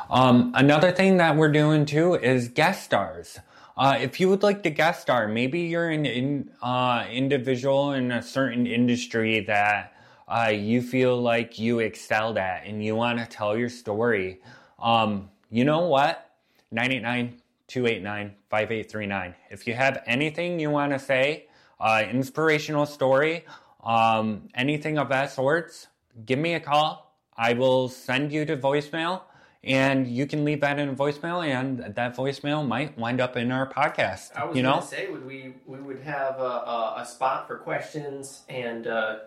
[0.08, 3.40] Um, another thing that we're doing too is guest stars.
[3.76, 8.12] Uh, if you would like to guest star, maybe you're an in, uh, individual in
[8.12, 9.92] a certain industry that
[10.28, 14.40] uh, you feel like you excelled at and you want to tell your story.
[14.78, 16.30] Um, you know what?
[16.70, 19.34] 989 289 5839.
[19.50, 21.46] If you have anything you want to say,
[21.80, 23.44] uh, inspirational story,
[23.84, 25.88] um, anything of that sorts,
[26.26, 27.14] give me a call.
[27.36, 29.22] I will send you to voicemail
[29.62, 33.50] and you can leave that in a voicemail and that voicemail might wind up in
[33.52, 34.30] our podcast.
[34.36, 34.80] I was you going know?
[34.80, 39.18] to say, would we we would have a, a, a spot for questions and uh,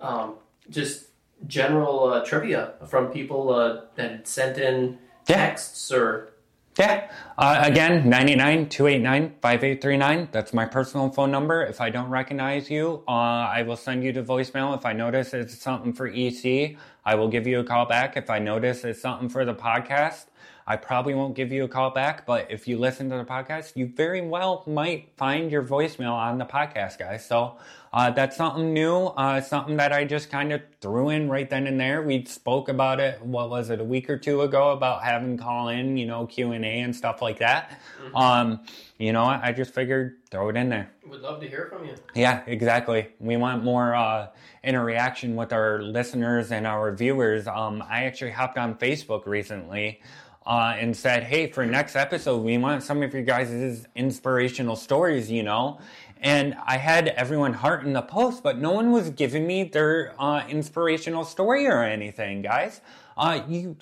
[0.00, 0.34] um,
[0.70, 1.06] just
[1.46, 5.36] general uh, trivia from people uh, that sent in Yeah.
[5.36, 6.30] texts or
[6.78, 7.10] Yeah.
[7.36, 10.28] Uh, again, 99 289 5839.
[10.30, 11.64] That's my personal phone number.
[11.64, 14.76] If I don't recognize you, uh, I will send you to voicemail.
[14.76, 18.16] If I notice it's something for EC, I will give you a call back.
[18.16, 20.26] If I notice it's something for the podcast,
[20.68, 22.26] I probably won't give you a call back.
[22.26, 26.36] But if you listen to the podcast, you very well might find your voicemail on
[26.36, 27.24] the podcast, guys.
[27.24, 27.56] So
[27.90, 29.06] uh, that's something new.
[29.06, 32.02] Uh, something that I just kind of threw in right then and there.
[32.02, 33.22] We spoke about it.
[33.22, 33.80] What was it?
[33.80, 36.94] A week or two ago about having call in, you know, Q and A and
[36.94, 37.80] stuff like that.
[38.14, 38.60] Um,
[38.98, 40.90] you know, I just figured throw it in there.
[41.06, 41.94] would love to hear from you.
[42.14, 43.08] Yeah, exactly.
[43.20, 44.28] We want more uh,
[44.62, 47.46] interaction with our listeners and our viewers.
[47.46, 50.02] Um, I actually hopped on Facebook recently
[50.48, 55.30] uh, and said, hey, for next episode, we want some of your guys' inspirational stories,
[55.30, 55.78] you know?
[56.22, 60.14] And I had everyone heart in the post, but no one was giving me their
[60.18, 62.80] uh, inspirational story or anything, guys.
[63.16, 63.76] Uh, you,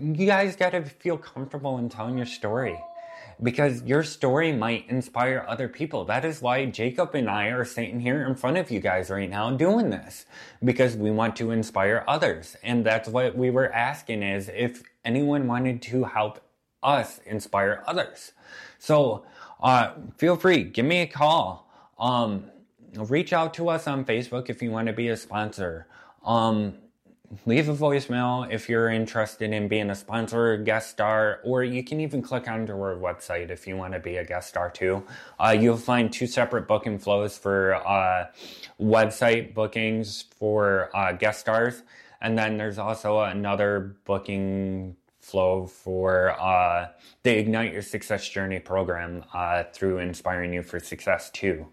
[0.00, 2.76] you guys got to feel comfortable in telling your story
[3.42, 6.04] because your story might inspire other people.
[6.04, 9.30] That is why Jacob and I are sitting here in front of you guys right
[9.30, 10.26] now doing this
[10.62, 12.56] because we want to inspire others.
[12.62, 16.40] And that's what we were asking is if anyone wanted to help
[16.82, 18.32] us inspire others.
[18.78, 19.24] So,
[19.62, 21.70] uh, feel free, give me a call.
[21.98, 22.44] Um,
[22.96, 25.86] reach out to us on Facebook if you want to be a sponsor.
[26.24, 26.74] Um,
[27.46, 32.00] leave a voicemail if you're interested in being a sponsor, guest star, or you can
[32.00, 35.04] even click onto our website if you want to be a guest star too.
[35.38, 38.26] Uh, you'll find two separate booking flows for uh,
[38.80, 41.82] website bookings for uh, guest stars,
[42.20, 46.88] and then there's also another booking flow for uh,
[47.22, 51.66] the Ignite Your Success Journey program uh, through Inspiring You for Success too.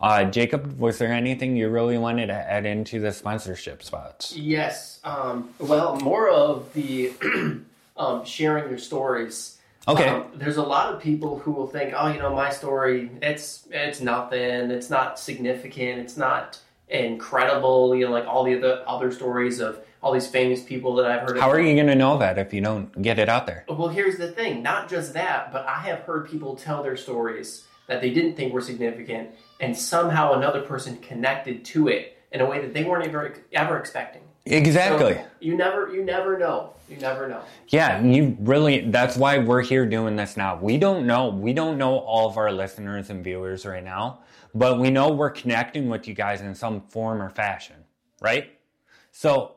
[0.00, 4.34] Uh, Jacob, was there anything you really wanted to add into the sponsorship spots?
[4.34, 4.98] Yes.
[5.04, 7.12] Um, well, more of the
[7.96, 9.58] um, sharing your stories.
[9.86, 10.08] Okay.
[10.08, 13.66] Um, there's a lot of people who will think, oh, you know, my story, it's
[13.70, 14.70] it's nothing.
[14.70, 16.00] It's not significant.
[16.00, 16.58] It's not
[16.88, 17.94] incredible.
[17.94, 21.28] You know, like all the other other stories of all these famous people that I've
[21.28, 21.38] heard.
[21.38, 23.64] How are you going to know that if you don't get it out there?
[23.68, 24.62] Well, here's the thing.
[24.62, 28.52] Not just that, but I have heard people tell their stories that they didn't think
[28.52, 33.06] were significant, and somehow another person connected to it in a way that they weren't
[33.06, 34.22] ever ever expecting.
[34.46, 35.14] Exactly.
[35.14, 36.72] So you never, you never know.
[36.88, 37.42] You never know.
[37.68, 40.56] Yeah, you really that's why we're here doing this now.
[40.56, 44.20] We don't know we don't know all of our listeners and viewers right now,
[44.54, 47.76] but we know we're connecting with you guys in some form or fashion,
[48.20, 48.58] right?
[49.12, 49.56] So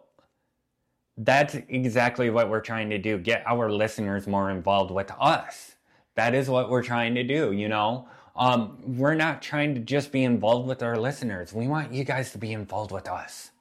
[1.17, 3.17] that's exactly what we're trying to do.
[3.17, 5.76] Get our listeners more involved with us.
[6.15, 8.08] That is what we're trying to do, you know?
[8.36, 11.54] Um, we're not trying to just be involved with our listeners.
[11.54, 13.52] We want you guys to be involved with us.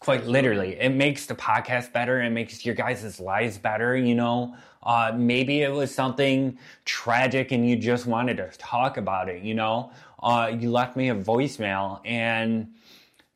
[0.00, 0.78] Quite literally.
[0.78, 2.20] It makes the podcast better.
[2.20, 4.56] It makes your guys' lives better, you know?
[4.82, 9.54] Uh, maybe it was something tragic and you just wanted to talk about it, you
[9.54, 9.90] know?
[10.22, 12.68] Uh, you left me a voicemail and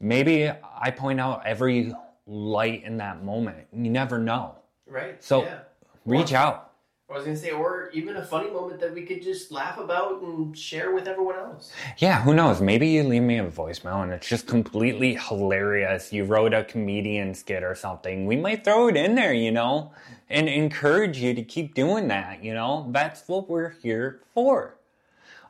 [0.00, 1.94] maybe I point out every
[2.30, 3.66] light in that moment.
[3.72, 4.54] You never know.
[4.86, 5.22] Right.
[5.22, 5.58] So yeah.
[6.06, 6.66] reach Or- out.
[7.08, 10.22] I was gonna say, or even a funny moment that we could just laugh about
[10.22, 11.72] and share with everyone else.
[11.98, 12.60] Yeah, who knows?
[12.60, 16.12] Maybe you leave me a voicemail and it's just completely hilarious.
[16.12, 18.26] You wrote a comedian skit or something.
[18.26, 19.90] We might throw it in there, you know,
[20.28, 22.86] and encourage you to keep doing that, you know?
[22.92, 24.76] That's what we're here for.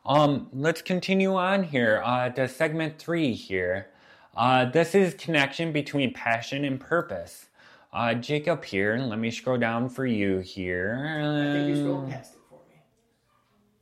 [0.06, 3.88] Um, let's continue on here uh, to segment three here.
[4.40, 7.48] Uh, this is connection between passion and purpose.
[7.92, 11.20] Uh, Jacob here, let me scroll down for you here.
[11.20, 12.80] I think you scrolled past it for me.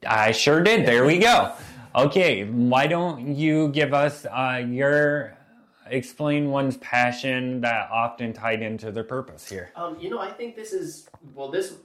[0.05, 0.85] I sure did.
[0.85, 1.53] There we go.
[1.95, 5.39] Okay, why don't you give us uh, your
[5.87, 9.71] explain one's passion that often tied into their purpose here?
[9.77, 11.53] Um, you know, I think this is well.
[11.53, 11.77] This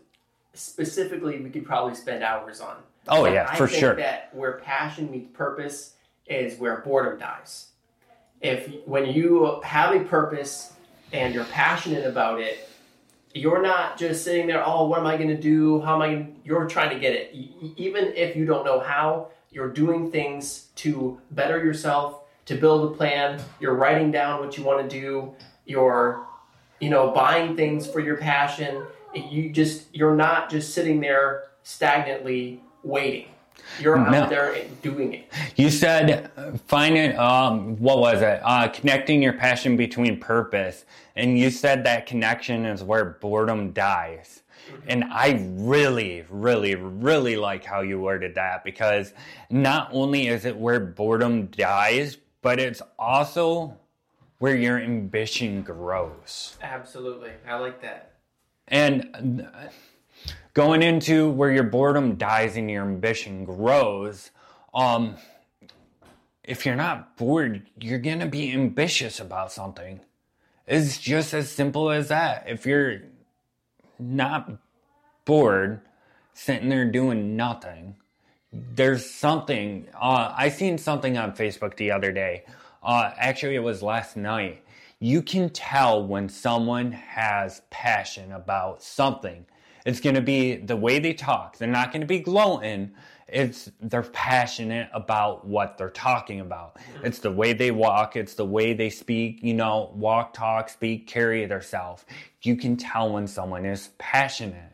[0.56, 2.78] specifically, we could probably spend hours on.
[3.08, 3.96] Oh, yeah, I for think sure.
[3.98, 5.94] That where passion meets purpose
[6.26, 7.68] is where boredom dies.
[8.44, 10.74] If when you have a purpose
[11.12, 12.70] and you're passionate about it,
[13.34, 14.64] you're not just sitting there.
[14.64, 15.82] Oh, what am I going to do?
[15.82, 16.14] How am I?
[16.14, 17.36] Gonna, you're trying to get it.
[17.78, 22.96] Even if you don't know how, you're doing things to better yourself, to build a
[22.96, 23.42] plan.
[23.60, 25.34] You're writing down what you want to do.
[25.66, 26.28] You're,
[26.80, 28.86] you know, buying things for your passion.
[29.16, 33.33] You just you're not just sitting there stagnantly waiting.
[33.80, 34.24] You're No.
[34.24, 35.32] out there doing it.
[35.56, 36.32] You said
[36.68, 37.18] find it.
[37.18, 38.40] Um, what was it?
[38.44, 40.86] Uh, connecting your passion between purpose,
[41.16, 44.42] and you said that connection is where boredom dies.
[44.88, 49.14] And I really, really, really like how you worded that because
[49.50, 53.78] not only is it where boredom dies, but it's also
[54.40, 56.58] where your ambition grows.
[56.62, 58.14] Absolutely, I like that.
[58.68, 59.68] And uh,
[60.54, 64.32] going into where your boredom dies and your ambition grows,
[64.74, 65.16] um,
[66.44, 70.02] if you're not bored, you're gonna be ambitious about something.
[70.68, 72.46] It's just as simple as that.
[72.48, 73.02] If you're
[74.00, 74.52] not
[75.26, 75.82] bored,
[76.34, 77.96] sitting there doing nothing,
[78.52, 79.88] there's something.
[80.00, 82.46] Uh, I seen something on Facebook the other day.
[82.82, 84.64] Uh, actually, it was last night.
[85.00, 89.46] You can tell when someone has passion about something.
[89.86, 91.58] It's going to be the way they talk.
[91.58, 92.92] They're not going to be gloating.
[93.28, 96.78] It's they're passionate about what they're talking about.
[97.04, 98.16] It's the way they walk.
[98.16, 99.42] It's the way they speak.
[99.42, 102.06] You know, walk, talk, speak, carry themselves.
[102.42, 104.72] You can tell when someone is passionate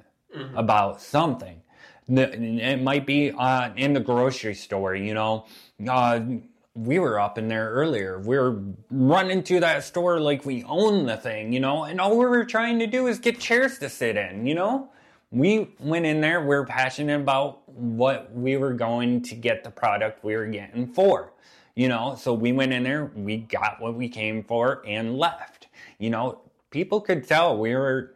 [0.55, 1.61] about something.
[2.07, 5.45] It might be uh, in the grocery store, you know.
[5.87, 6.21] Uh,
[6.75, 8.19] we were up in there earlier.
[8.19, 12.17] We were running to that store like we own the thing, you know, and all
[12.17, 14.89] we were trying to do is get chairs to sit in, you know.
[15.31, 19.69] We went in there, we are passionate about what we were going to get the
[19.69, 21.33] product we were getting for,
[21.75, 22.15] you know.
[22.15, 25.67] So we went in there, we got what we came for, and left.
[25.99, 28.15] You know, people could tell we were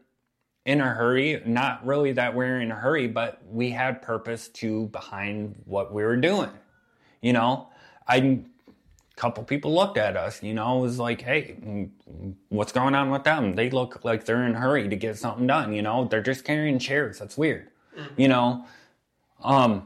[0.65, 1.41] in a hurry.
[1.45, 6.03] Not really that we're in a hurry, but we had purpose to behind what we
[6.03, 6.49] were doing.
[7.21, 7.69] You know,
[8.07, 8.43] I
[9.15, 10.41] couple people looked at us.
[10.41, 11.89] You know, it was like, hey,
[12.49, 13.55] what's going on with them?
[13.55, 15.73] They look like they're in a hurry to get something done.
[15.73, 17.19] You know, they're just carrying chairs.
[17.19, 17.67] That's weird.
[18.17, 18.65] You know,
[19.43, 19.85] um,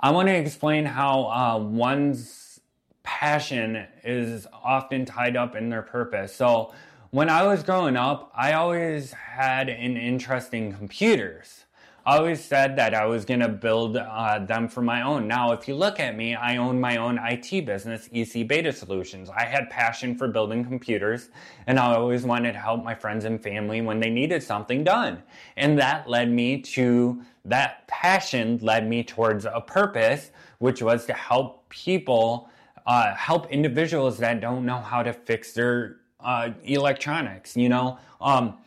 [0.00, 2.60] I want to explain how uh, one's
[3.02, 6.34] passion is often tied up in their purpose.
[6.34, 6.72] So,
[7.10, 11.63] when I was growing up, I always had an interest in computers.
[12.06, 15.26] I always said that I was going to build uh, them for my own.
[15.26, 19.30] Now, if you look at me, I own my own IT business, EC Beta Solutions.
[19.30, 21.30] I had passion for building computers,
[21.66, 25.22] and I always wanted to help my friends and family when they needed something done.
[25.56, 31.14] And that led me to, that passion led me towards a purpose, which was to
[31.14, 32.50] help people,
[32.86, 37.56] uh, help individuals that don't know how to fix their uh, electronics.
[37.56, 38.58] You know, um,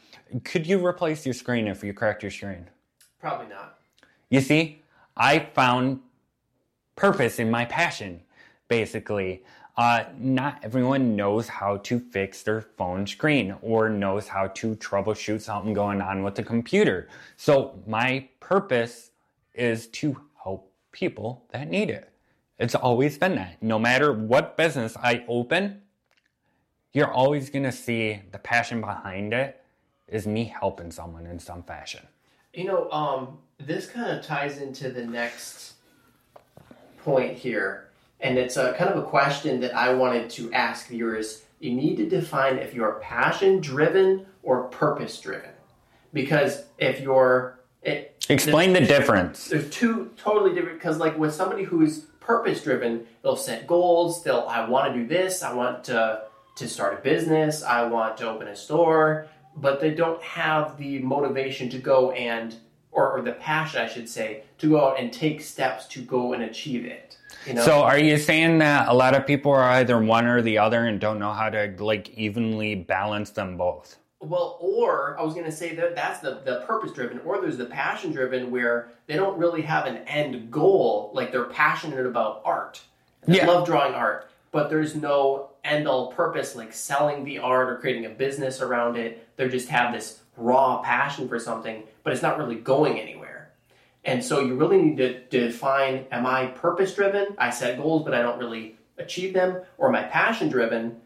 [0.43, 2.67] could you replace your screen if you cracked your screen?
[3.19, 3.79] Probably not.
[4.29, 4.81] You see,
[5.15, 6.01] I found
[6.95, 8.21] purpose in my passion,
[8.67, 9.43] basically.
[9.75, 15.39] Uh, not everyone knows how to fix their phone screen or knows how to troubleshoot
[15.39, 17.07] something going on with the computer.
[17.35, 19.11] So, my purpose
[19.53, 22.11] is to help people that need it.
[22.59, 23.61] It's always been that.
[23.61, 25.81] No matter what business I open,
[26.91, 29.63] you're always going to see the passion behind it
[30.07, 32.07] is me helping someone in some fashion.
[32.57, 35.73] You know, um, this kind of ties into the next
[37.03, 37.89] point here,
[38.19, 41.43] and it's a kind of a question that I wanted to ask viewers.
[41.59, 45.51] You need to define if you're passion driven or purpose driven,
[46.13, 49.49] because if you're it, explain the difference.
[49.49, 50.79] There's two totally different.
[50.79, 54.23] Because like with somebody who's purpose driven, they'll set goals.
[54.23, 55.43] They'll I want to do this.
[55.43, 56.23] I want to
[56.55, 57.61] to start a business.
[57.61, 59.27] I want to open a store
[59.57, 62.55] but they don't have the motivation to go and
[62.91, 66.33] or, or the passion I should say to go out and take steps to go
[66.33, 67.17] and achieve it.
[67.45, 67.63] You know?
[67.63, 70.85] So are you saying that a lot of people are either one or the other
[70.85, 73.97] and don't know how to like evenly balance them both?
[74.19, 77.57] Well, or I was going to say that that's the, the purpose driven, or there's
[77.57, 81.11] the passion driven where they don't really have an end goal.
[81.13, 82.81] Like they're passionate about art.
[83.25, 83.45] They yeah.
[83.45, 88.05] love drawing art, but there's no end all purpose like selling the art or creating
[88.05, 89.26] a business around it.
[89.37, 93.53] They just have this raw passion for something, but it's not really going anywhere.
[94.03, 97.35] And so you really need to, define am I purpose driven?
[97.37, 100.97] I set goals, but I don't really achieve them, or am I passion driven?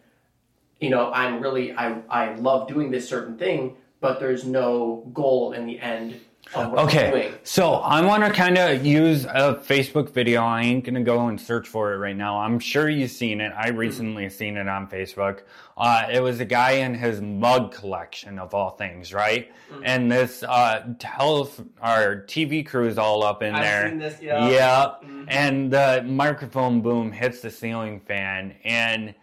[0.79, 5.53] You know, I'm really I, I love doing this certain thing, but there's no goal
[5.53, 6.19] in the end
[6.55, 10.43] okay, so I want to kind of use a Facebook video.
[10.43, 12.39] I ain't gonna go and search for it right now.
[12.39, 13.53] I'm sure you've seen it.
[13.55, 15.41] I recently seen it on Facebook.
[15.77, 19.51] Uh, it was a guy in his mug collection of all things, right?
[19.71, 19.83] Mm-hmm.
[19.85, 21.49] And this uh, tele
[21.81, 23.89] our TV crew is all up in I've there.
[23.89, 24.49] Seen this, yeah.
[24.49, 25.23] Yeah, mm-hmm.
[25.29, 29.15] and the microphone boom hits the ceiling fan, and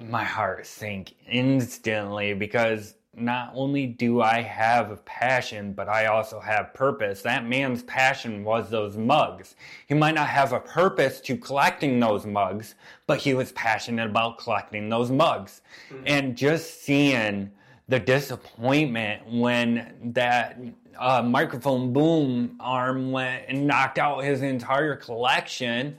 [0.00, 6.40] my heart sank instantly because not only do I have a passion, but I also
[6.40, 7.22] have purpose.
[7.22, 9.56] That man's passion was those mugs.
[9.86, 12.74] He might not have a purpose to collecting those mugs,
[13.06, 15.62] but he was passionate about collecting those mugs.
[15.90, 16.04] Mm-hmm.
[16.06, 17.50] And just seeing
[17.88, 20.60] the disappointment when that
[20.98, 25.96] uh, microphone boom arm went and knocked out his entire collection.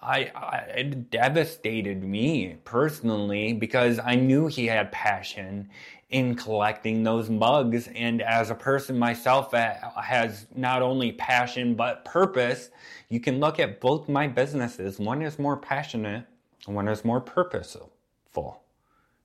[0.00, 5.70] I, I, it devastated me personally because I knew he had passion
[6.14, 7.88] in collecting those mugs.
[7.88, 12.70] And as a person myself that has not only passion but purpose,
[13.08, 15.00] you can look at both my businesses.
[15.00, 16.24] One is more passionate,
[16.66, 18.62] one is more purposeful.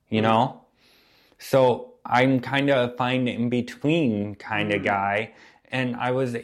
[0.08, 0.62] You know?
[1.38, 4.86] So I'm kind of a fine in between kind of mm-hmm.
[4.86, 5.34] guy.
[5.70, 6.36] And I was,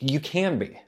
[0.00, 0.78] you can be.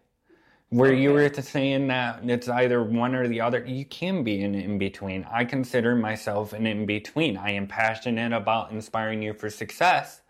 [0.71, 1.01] Where okay.
[1.01, 4.79] you were saying that it's either one or the other, you can be an in
[4.79, 5.25] between.
[5.31, 7.37] I consider myself an in between.
[7.37, 10.23] I am passionate about inspiring you for success,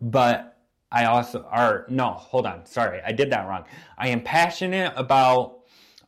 [0.00, 0.58] but
[0.92, 3.64] I also are no, hold on, sorry, I did that wrong.
[3.96, 5.60] I am passionate about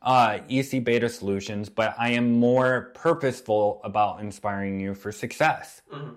[0.03, 5.81] uh, EC Beta Solutions, but I am more purposeful about inspiring you for success.
[5.91, 6.13] Mm-hmm.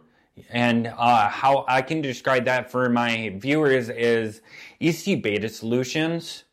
[0.50, 4.42] And uh, how I can describe that for my viewers is
[4.80, 6.44] EC Beta Solutions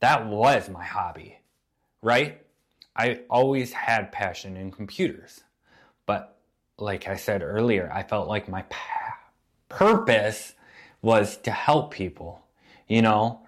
[0.00, 1.38] that was my hobby,
[2.02, 2.42] right?
[2.94, 5.42] I always had passion in computers.
[6.06, 6.38] But
[6.78, 9.18] like I said earlier, I felt like my pa-
[9.68, 10.54] purpose
[11.02, 12.42] was to help people,
[12.88, 13.40] you know?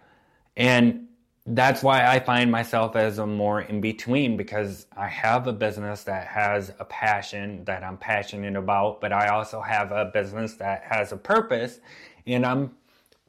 [0.57, 1.09] And
[1.47, 6.05] that's why I find myself as a more in between because I have a business
[6.05, 10.83] that has a passion that I'm passionate about, but I also have a business that
[10.85, 11.81] has a purpose
[12.27, 12.73] and I'm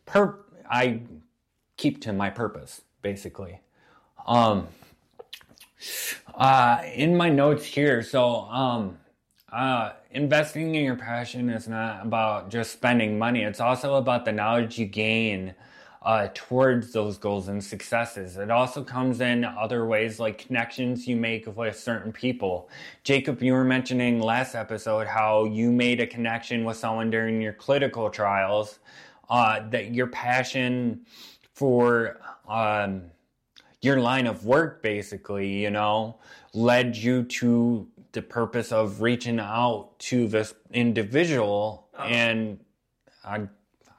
[0.05, 0.39] per
[0.69, 1.01] I
[1.77, 3.59] keep to my purpose basically.
[4.27, 4.67] Um,
[6.35, 8.97] uh, in my notes here, so um,
[9.51, 13.43] uh, investing in your passion is not about just spending money.
[13.43, 15.55] It's also about the knowledge you gain
[16.01, 18.37] uh, towards those goals and successes.
[18.37, 22.69] It also comes in other ways like connections you make with certain people.
[23.03, 27.53] Jacob, you were mentioning last episode how you made a connection with someone during your
[27.53, 28.79] clinical trials.
[29.29, 31.01] Uh, that your passion
[31.59, 33.01] for um,
[33.81, 36.17] your line of work, basically, you know,
[36.53, 41.89] led you to the purpose of reaching out to this individual.
[41.97, 42.03] Oh.
[42.03, 42.61] And
[43.25, 43.49] I,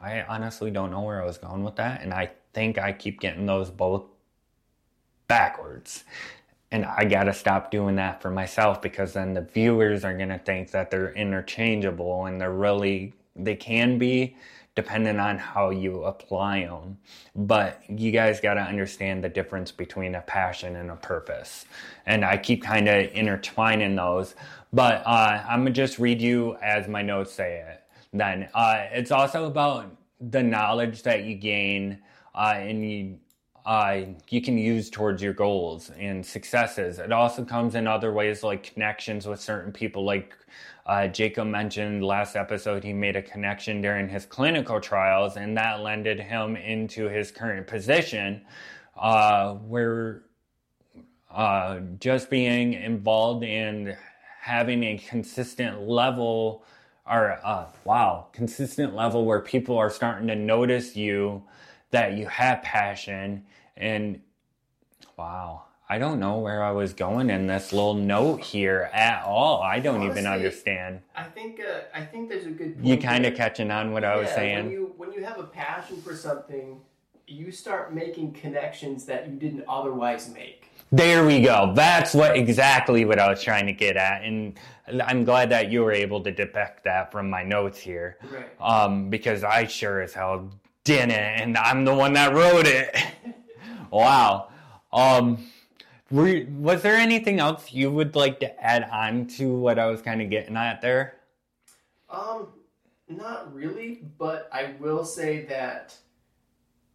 [0.00, 2.00] I honestly don't know where I was going with that.
[2.00, 4.04] And I think I keep getting those both
[5.28, 6.04] backwards.
[6.72, 10.70] and I gotta stop doing that for myself because then the viewers are gonna think
[10.70, 14.34] that they're interchangeable and they're really, they can be
[14.74, 16.98] depending on how you apply them.
[17.34, 21.66] But you guys gotta understand the difference between a passion and a purpose.
[22.06, 24.34] And I keep kind of intertwining those.
[24.72, 27.82] But uh, I'm gonna just read you as my notes say it.
[28.12, 31.98] Then uh, it's also about the knowledge that you gain
[32.34, 33.18] uh, and you
[33.66, 36.98] uh, you can use towards your goals and successes.
[36.98, 40.04] It also comes in other ways like connections with certain people.
[40.04, 40.34] Like
[40.86, 45.80] uh, Jacob mentioned last episode, he made a connection during his clinical trials, and that
[45.80, 48.42] landed him into his current position
[48.96, 50.22] uh, where
[51.30, 53.96] uh, just being involved in
[54.40, 56.64] having a consistent level
[57.06, 61.42] or uh, wow consistent level where people are starting to notice you
[61.90, 63.44] that you have passion
[63.76, 64.20] and
[65.16, 69.60] wow i don't know where i was going in this little note here at all
[69.60, 72.76] i don't Honestly, even understand I think uh, I think there's a good.
[72.80, 75.38] you kind of catching on what i was Yeah, saying When you when you have
[75.38, 76.80] a passion for something,
[77.26, 80.66] you start making connections that you didn't otherwise make.
[80.92, 81.72] There we go.
[81.74, 84.58] That's what exactly what I was trying to get at, and
[85.04, 88.50] I'm glad that you were able to depict that from my notes here, Right.
[88.60, 90.50] um, because I sure as hell
[90.82, 92.96] didn't, and I'm the one that wrote it.
[93.92, 94.48] wow.
[94.92, 95.46] Um,
[96.10, 100.02] were, was there anything else you would like to add on to what I was
[100.02, 101.14] kind of getting at there?
[102.08, 102.48] Um,
[103.08, 105.94] not really, but I will say that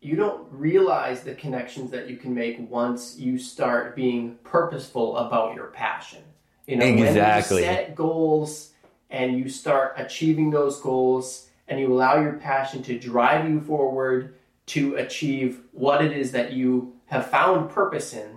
[0.02, 5.56] you don't realize the connections that you can make once you start being purposeful about
[5.56, 6.22] your passion.
[6.68, 7.62] You know, Exactly.
[7.62, 8.72] when you set goals
[9.10, 14.36] and you start achieving those goals and you allow your passion to drive you forward
[14.68, 18.35] to achieve what it is that you have found purpose in.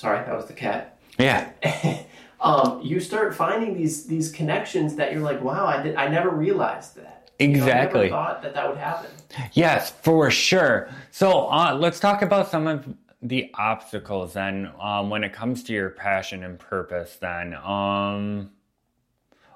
[0.00, 1.50] Sorry, that was the cat Yeah.
[2.40, 6.30] um, you start finding these these connections that you're like, wow, I did, I never
[6.30, 7.30] realized that.
[7.38, 8.08] You know, I never Exactly.
[8.08, 9.10] thought that that would happen.
[9.52, 10.88] Yes, for sure.
[11.10, 12.88] So uh, let's talk about some of
[13.20, 17.16] the obstacles then um, when it comes to your passion and purpose.
[17.20, 18.52] Then, um,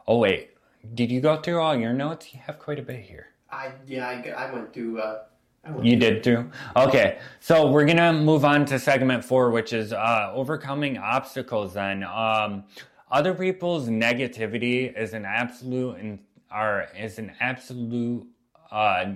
[0.07, 0.51] oh wait,
[0.93, 2.35] did you go through all your notes?
[2.35, 3.29] You have quite a bit here.
[3.51, 5.01] I yeah, I, I went through.
[5.01, 5.34] Uh, I went
[5.83, 6.51] You did too.
[6.77, 11.75] Okay, so we're gonna move on to segment four, which is uh, overcoming obstacles.
[11.75, 12.65] Then, um,
[13.11, 16.19] other people's negativity is an absolute and
[16.51, 18.27] are is an absolute
[18.71, 19.07] uh,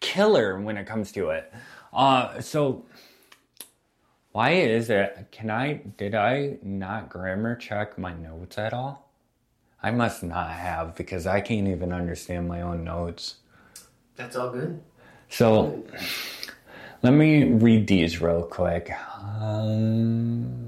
[0.00, 1.52] killer when it comes to it.
[1.92, 2.84] Uh, so,
[4.32, 5.28] why is it?
[5.30, 5.82] Can I?
[5.96, 9.12] Did I not grammar check my notes at all?
[9.82, 13.36] I must not have because I can't even understand my own notes.
[14.16, 14.80] That's all good.
[15.34, 15.82] So
[17.02, 18.92] let me read these real quick.
[19.40, 20.60] Um,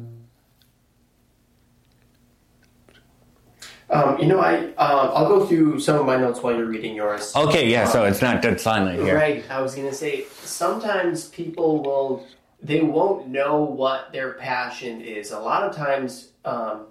[3.88, 6.96] Um, you know, I uh, I'll go through some of my notes while you're reading
[6.96, 7.32] yours.
[7.36, 9.14] okay, yeah, so it's not dead silent here.
[9.14, 9.48] Right.
[9.48, 12.26] I was gonna say sometimes people will
[12.60, 15.30] they won't know what their passion is.
[15.30, 16.86] A lot of times, um,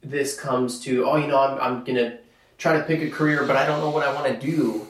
[0.00, 2.18] this comes to oh, you know, I'm I'm gonna
[2.58, 4.88] try to pick a career, but I don't know what I want to do.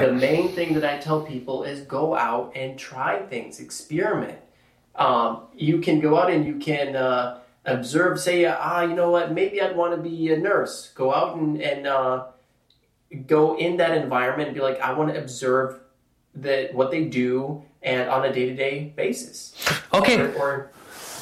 [0.00, 4.38] The main thing that I tell people is go out and try things, experiment.
[4.94, 9.32] Um, you can go out and you can uh, observe, say, ah, you know what,
[9.32, 10.92] maybe I'd want to be a nurse.
[10.94, 12.26] Go out and, and uh,
[13.26, 15.80] go in that environment and be like, I want to observe
[16.36, 19.54] that what they do and on a day to day basis.
[19.92, 20.20] Okay.
[20.20, 20.70] Or, or,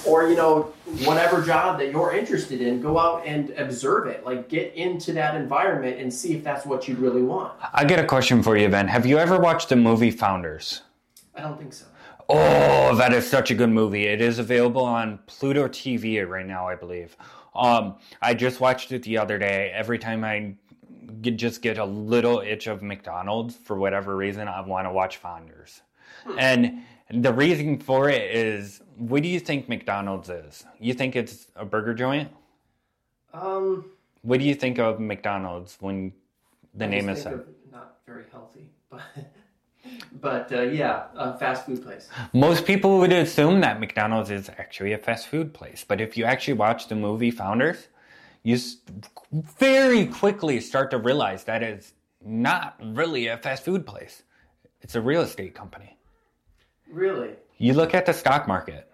[0.07, 0.73] or, you know,
[1.05, 4.25] whatever job that you're interested in, go out and observe it.
[4.25, 7.53] Like, get into that environment and see if that's what you really want.
[7.73, 8.89] I get a question for you, Ben.
[8.89, 10.83] Have you ever watched the movie Founders?
[11.35, 11.87] I don't think so.
[12.29, 14.05] Oh, that is such a good movie.
[14.07, 17.17] It is available on Pluto TV right now, I believe.
[17.55, 19.71] Um, I just watched it the other day.
[19.75, 20.55] Every time I
[21.21, 25.19] get, just get a little itch of McDonald's for whatever reason, I want to watch
[25.19, 25.83] Founders.
[26.39, 30.65] And the reason for it is, what do you think McDonald's is?
[30.81, 32.31] You think it's a burger joint?
[33.33, 33.85] Um,
[34.23, 36.13] What do you think of McDonald's when
[36.75, 37.45] the I name is said?
[37.73, 39.01] not very healthy, but
[40.21, 42.09] but uh, yeah, a fast food place.
[42.33, 46.25] Most people would assume that McDonald's is actually a fast food place, but if you
[46.25, 47.89] actually watch the movie Founders,
[48.45, 48.59] you
[49.33, 51.93] very quickly start to realize that it's
[52.25, 54.23] not really a fast food place.
[54.81, 55.97] It's a real estate company.
[56.91, 57.31] Really?
[57.59, 58.91] You look at the stock market,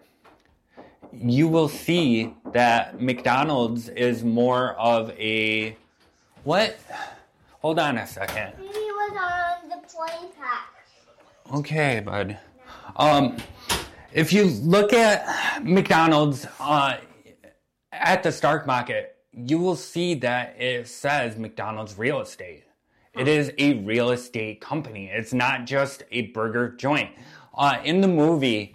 [1.12, 5.76] you will see that McDonald's is more of a
[6.44, 6.78] what?
[7.60, 8.52] Hold on a second.
[8.58, 10.86] He was on the plane pack.
[11.54, 12.38] Okay, bud.
[12.96, 13.38] Um,
[14.12, 16.98] if you look at McDonald's uh,
[17.92, 22.64] at the stock Market, you will see that it says McDonald's Real Estate.
[23.14, 25.10] It is a real estate company.
[25.12, 27.10] It's not just a burger joint.
[27.60, 28.74] Uh, in the movie,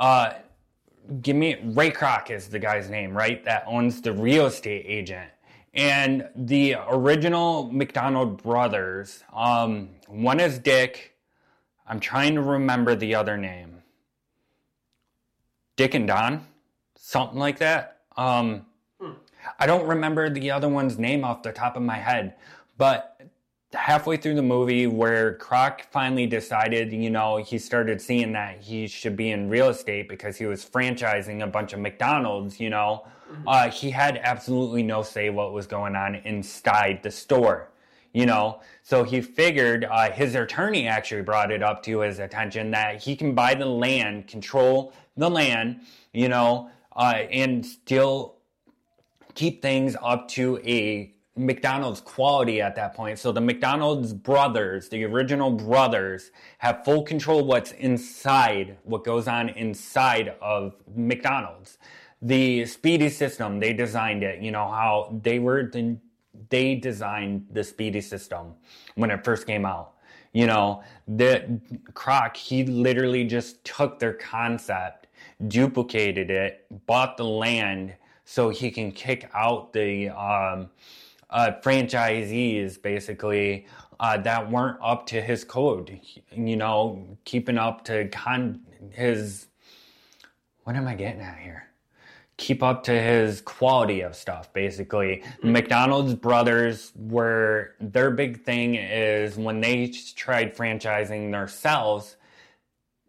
[0.00, 0.32] uh,
[1.22, 3.44] give me Ray Kroc is the guy's name, right?
[3.44, 5.30] That owns the real estate agent.
[5.72, 11.14] And the original McDonald brothers, um, one is Dick.
[11.86, 13.84] I'm trying to remember the other name.
[15.76, 16.44] Dick and Don,
[16.96, 18.00] something like that.
[18.16, 18.66] Um,
[19.60, 22.34] I don't remember the other one's name off the top of my head,
[22.78, 23.13] but
[23.74, 28.86] halfway through the movie where Kroc finally decided, you know, he started seeing that he
[28.86, 33.06] should be in real estate because he was franchising a bunch of McDonald's, you know,
[33.46, 37.70] uh, he had absolutely no say what was going on inside the store.
[38.12, 42.70] You know, so he figured uh, his attorney actually brought it up to his attention
[42.70, 45.80] that he can buy the land, control the land,
[46.12, 48.36] you know, uh, and still
[49.34, 53.18] keep things up to a McDonald's quality at that point.
[53.18, 59.48] So the McDonald's brothers, the original brothers, have full control what's inside, what goes on
[59.50, 61.78] inside of McDonald's.
[62.22, 65.96] The speedy system, they designed it, you know, how they were the,
[66.50, 68.54] they designed the speedy system
[68.94, 69.94] when it first came out.
[70.32, 71.60] You know, the
[71.92, 75.08] Kroc, he literally just took their concept,
[75.48, 80.70] duplicated it, bought the land so he can kick out the um,
[81.34, 83.66] uh, franchisees basically
[84.00, 86.00] uh, that weren't up to his code.
[86.32, 88.60] You know, keeping up to con-
[88.92, 89.48] his.
[90.62, 91.64] What am I getting at here?
[92.36, 95.22] Keep up to his quality of stuff, basically.
[95.42, 102.16] McDonald's brothers were their big thing is when they tried franchising themselves,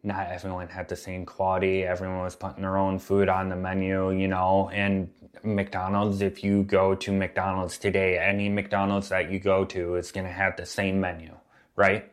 [0.04, 1.84] not everyone had the same quality.
[1.84, 4.70] Everyone was putting their own food on the menu, you know.
[4.72, 5.10] And
[5.44, 10.26] McDonald's, if you go to McDonald's today, any McDonald's that you go to is going
[10.26, 11.32] to have the same menu,
[11.76, 12.12] right?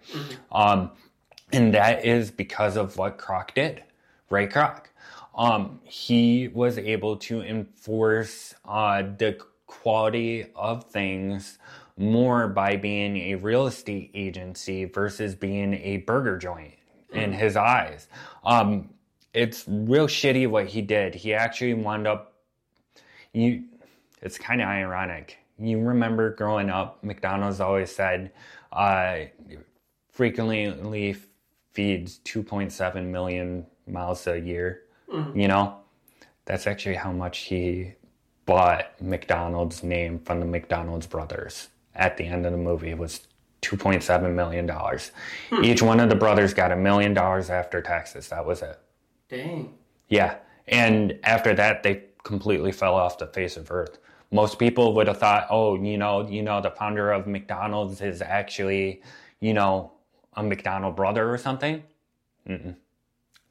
[0.50, 0.90] Um,
[1.52, 3.82] and that is because of what Kroc did,
[4.30, 4.86] Ray Kroc.
[5.34, 11.58] Um, he was able to enforce uh, the quality of things
[11.96, 16.74] more by being a real estate agency versus being a burger joint
[17.12, 18.06] in his eyes.
[18.44, 18.90] Um,
[19.34, 21.14] it's real shitty what he did.
[21.14, 22.31] He actually wound up.
[23.32, 23.64] You,
[24.20, 25.38] it's kind of ironic.
[25.58, 28.32] You remember growing up, McDonald's always said,
[28.72, 29.20] uh,
[30.10, 31.16] frequently
[31.72, 34.82] feeds 2.7 million miles a year.
[35.34, 35.76] You know,
[36.44, 37.92] that's actually how much he
[38.46, 42.90] bought McDonald's name from the McDonald's brothers at the end of the movie.
[42.90, 43.28] It was
[43.62, 44.70] $2.7 million.
[45.64, 48.28] Each one of the brothers got a million dollars after taxes.
[48.28, 48.78] That was it.
[49.28, 49.74] Dang.
[50.08, 50.36] Yeah.
[50.68, 53.98] And after that, they completely fell off the face of earth.
[54.30, 58.22] Most people would have thought, oh, you know, you know, the founder of McDonald's is
[58.22, 59.02] actually,
[59.40, 59.92] you know,
[60.34, 61.82] a McDonald brother or something.
[62.48, 62.76] Mm-mm.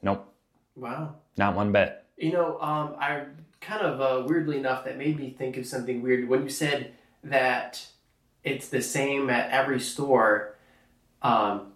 [0.01, 0.33] Nope.
[0.75, 1.15] Wow.
[1.37, 2.03] Not one bit.
[2.17, 3.25] You know, um, I
[3.59, 6.93] kind of uh, weirdly enough that made me think of something weird when you said
[7.23, 7.85] that
[8.43, 10.55] it's the same at every store.
[11.21, 11.73] Um,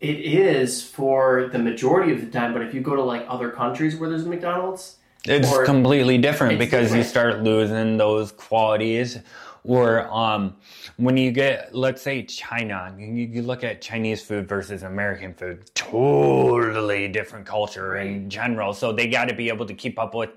[0.00, 3.50] it is for the majority of the time, but if you go to like other
[3.50, 9.18] countries where there's McDonald's, It's Or- completely different It's because you start losing those qualities.
[9.64, 10.56] Or um,
[10.96, 15.70] when you get, let's say, China, you, you look at Chinese food versus American food,
[15.74, 18.72] totally different culture in general.
[18.72, 20.30] So they got to be able to keep up with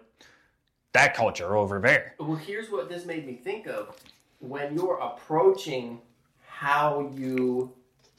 [0.93, 2.15] that culture over there.
[2.19, 3.95] Well, here's what this made me think of.
[4.39, 6.01] When you're approaching
[6.45, 7.71] how you,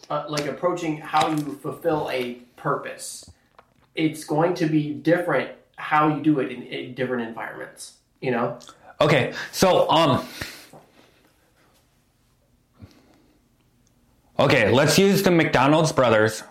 [0.09, 3.29] uh, like approaching how you fulfill a purpose,
[3.95, 5.51] it's going to be different
[5.83, 7.95] how you do it in, in different environments.
[8.21, 8.59] You know?
[9.01, 10.27] Okay, so um
[14.39, 16.43] Okay, let's use the McDonald's brothers,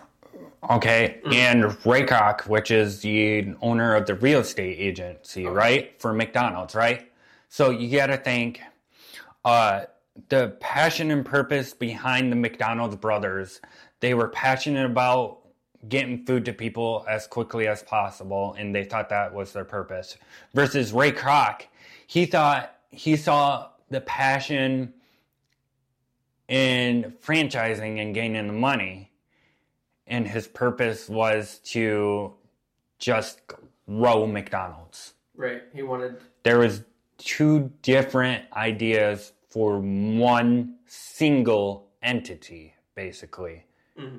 [0.70, 6.00] okay, and Ray Kroc, which is the owner of the real estate agency, right?
[6.00, 7.10] For McDonald's, right?
[7.48, 8.60] So you gotta think
[9.44, 9.86] uh
[10.28, 13.62] the passion and purpose behind the McDonald's brothers,
[14.00, 15.41] they were passionate about
[15.88, 20.16] getting food to people as quickly as possible, and they thought that was their purpose.
[20.54, 21.62] Versus Ray Kroc,
[22.06, 24.92] he thought he saw the passion
[26.48, 29.10] in franchising and gaining the money,
[30.06, 32.32] and his purpose was to
[32.98, 33.40] just
[33.86, 35.14] grow McDonald's.
[35.34, 35.62] Right.
[35.74, 36.16] He wanted.
[36.42, 36.82] There was
[37.18, 43.64] two different ideas for one single entity, basically.
[43.98, 44.16] Mm-hmm.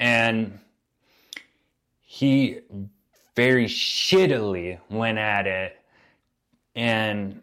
[0.00, 0.58] And
[2.16, 2.60] he
[3.34, 5.78] very shittily went at it.
[6.74, 7.42] And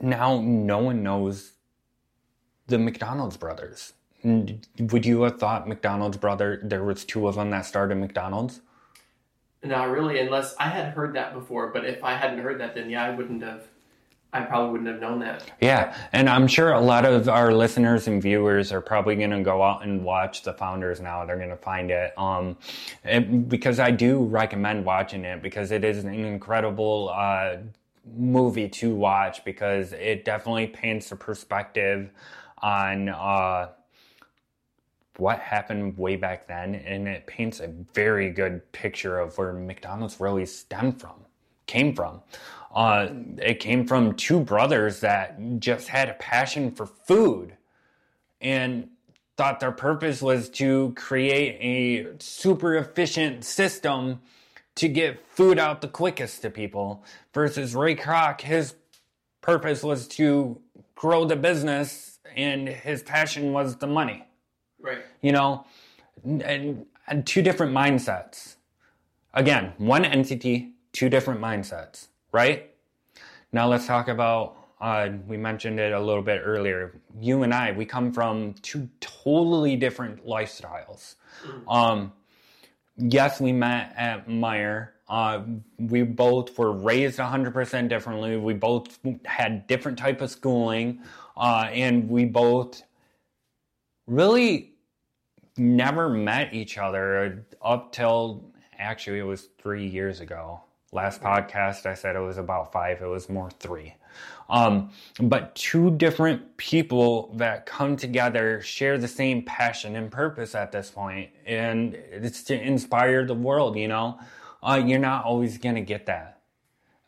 [0.00, 1.54] now no one knows
[2.68, 3.94] the McDonald's brothers.
[4.22, 8.60] Would you have thought McDonald's brother, there was two of them that started McDonald's?
[9.64, 11.72] Not really, unless I had heard that before.
[11.72, 13.64] But if I hadn't heard that, then yeah, I wouldn't have.
[14.32, 15.50] I probably wouldn't have known that.
[15.60, 19.42] Yeah, and I'm sure a lot of our listeners and viewers are probably going to
[19.42, 21.24] go out and watch the Founders now.
[21.24, 22.56] They're going to find it, um,
[23.04, 27.56] it, because I do recommend watching it because it is an incredible uh,
[28.16, 32.10] movie to watch because it definitely paints a perspective
[32.58, 33.08] on.
[33.08, 33.68] Uh,
[35.16, 40.18] what happened way back then, and it paints a very good picture of where McDonald's
[40.18, 41.26] really stemmed from,
[41.66, 42.22] came from.
[42.74, 43.08] Uh,
[43.38, 47.56] it came from two brothers that just had a passion for food
[48.40, 48.88] and
[49.36, 54.20] thought their purpose was to create a super efficient system
[54.76, 57.04] to get food out the quickest to people
[57.34, 58.74] versus Ray Kroc his
[59.40, 60.60] purpose was to
[60.94, 64.24] grow the business and his passion was the money
[64.80, 64.98] Right.
[65.20, 65.64] you know,
[66.24, 68.56] and, and two different mindsets.
[69.34, 72.70] Again, one entity, two different mindsets, right?
[73.52, 74.56] Now let's talk about.
[74.80, 76.98] Uh, we mentioned it a little bit earlier.
[77.20, 81.16] You and I, we come from two totally different lifestyles.
[81.68, 82.12] Um,
[82.96, 84.94] yes, we met at Meyer.
[85.06, 85.42] Uh,
[85.78, 88.36] we both were raised 100% differently.
[88.38, 91.00] We both had different type of schooling,
[91.36, 92.82] uh, and we both
[94.06, 94.72] really
[95.58, 100.62] never met each other up till actually it was three years ago.
[100.92, 103.94] Last podcast I said it was about five, it was more three.
[104.48, 110.72] Um, but two different people that come together share the same passion and purpose at
[110.72, 113.76] this point, and it's to inspire the world.
[113.76, 114.18] You know,
[114.62, 116.40] uh, you're not always gonna get that,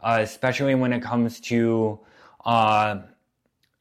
[0.00, 1.98] uh, especially when it comes to
[2.44, 2.98] uh,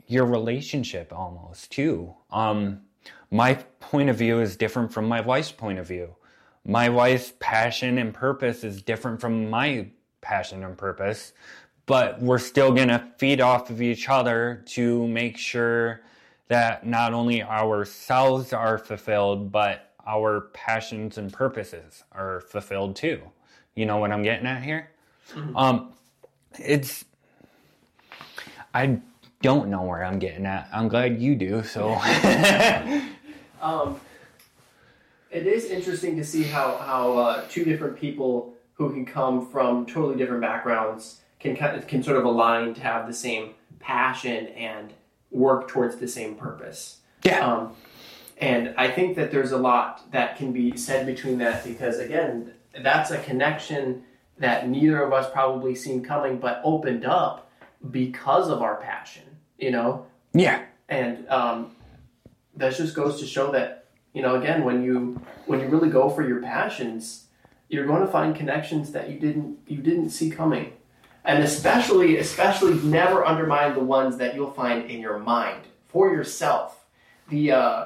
[0.07, 2.15] your relationship, almost too.
[2.31, 2.81] Um,
[3.29, 6.15] my point of view is different from my wife's point of view.
[6.65, 9.87] My wife's passion and purpose is different from my
[10.21, 11.33] passion and purpose,
[11.85, 16.01] but we're still going to feed off of each other to make sure
[16.49, 23.21] that not only ourselves are fulfilled, but our passions and purposes are fulfilled too.
[23.75, 24.89] You know what I'm getting at here?
[25.55, 25.93] Um,
[26.59, 27.05] it's,
[28.73, 28.99] I
[29.41, 30.69] don't know where I'm getting at.
[30.73, 31.63] I'm glad you do.
[31.63, 31.89] So,
[33.61, 33.99] Um,
[35.31, 39.85] it is interesting to see how how uh, two different people who can come from
[39.85, 44.93] totally different backgrounds can can sort of align to have the same passion and
[45.31, 46.97] work towards the same purpose.
[47.23, 47.45] yeah.
[47.45, 47.75] Um,
[48.37, 52.51] and I think that there's a lot that can be said between that because again,
[52.81, 54.03] that's a connection
[54.39, 57.51] that neither of us probably seen coming, but opened up
[57.91, 59.23] because of our passion.
[59.57, 60.63] You know, yeah.
[60.89, 61.75] and um,
[62.55, 63.80] that just goes to show that
[64.13, 67.27] you know again when you when you really go for your passions
[67.71, 70.73] you're going to find connections that you didn't you didn't see coming.
[71.23, 76.85] And especially especially never undermine the ones that you'll find in your mind for yourself.
[77.29, 77.85] The uh,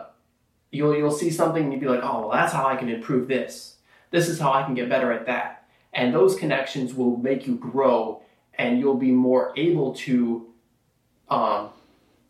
[0.71, 3.27] you'll you'll see something and you'll be like oh well that's how i can improve
[3.27, 3.75] this.
[4.09, 5.67] This is how i can get better at that.
[5.93, 8.23] And those connections will make you grow
[8.57, 10.47] and you'll be more able to
[11.29, 11.69] um,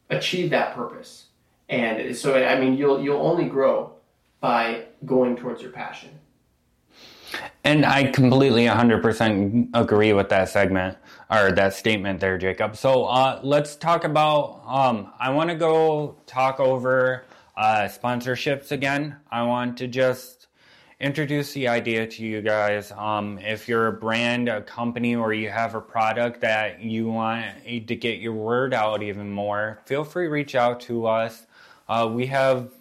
[0.10, 1.28] achieve that purpose
[1.70, 3.94] and so I mean you'll you'll only grow
[4.40, 6.10] by going towards your passion.
[7.64, 10.98] And I completely 100% agree with that segment
[11.32, 12.76] or that statement there, Jacob.
[12.76, 14.62] So uh, let's talk about.
[14.68, 17.26] Um, I want to go talk over
[17.58, 19.18] uh, sponsorships again.
[19.32, 20.48] I want to just
[21.00, 22.92] introduce the idea to you guys.
[22.92, 27.46] Um, if you're a brand, a company, or you have a product that you want
[27.66, 31.48] to get your word out even more, feel free to reach out to us.
[31.88, 32.72] Uh, we have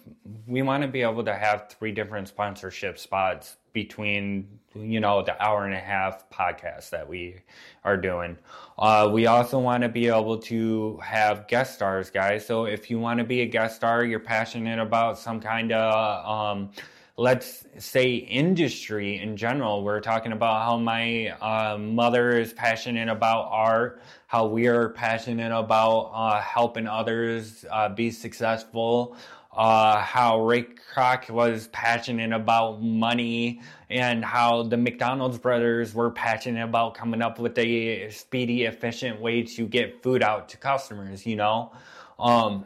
[0.47, 5.41] we want to be able to have three different sponsorship spots between you know the
[5.41, 7.35] hour and a half podcast that we
[7.83, 8.37] are doing.
[8.79, 12.45] Uh, we also want to be able to have guest stars, guys.
[12.45, 16.25] So if you want to be a guest star, you're passionate about some kind of
[16.25, 16.71] um,
[17.17, 19.83] let's say industry in general.
[19.83, 24.01] We're talking about how my uh, mother is passionate about art,
[24.35, 29.15] how we are passionate about uh, helping others uh, be successful.
[29.55, 36.65] Uh, how Ray Kroc was passionate about money, and how the McDonald's brothers were passionate
[36.65, 41.25] about coming up with a speedy, efficient way to get food out to customers.
[41.25, 41.71] You know,
[42.19, 42.65] um,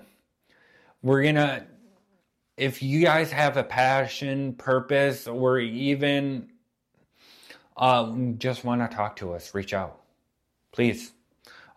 [1.04, 1.68] we're gonna
[2.58, 6.50] if you guys have a passion, purpose, or even
[7.78, 10.02] uh, just want to talk to us, reach out.
[10.72, 11.12] Please.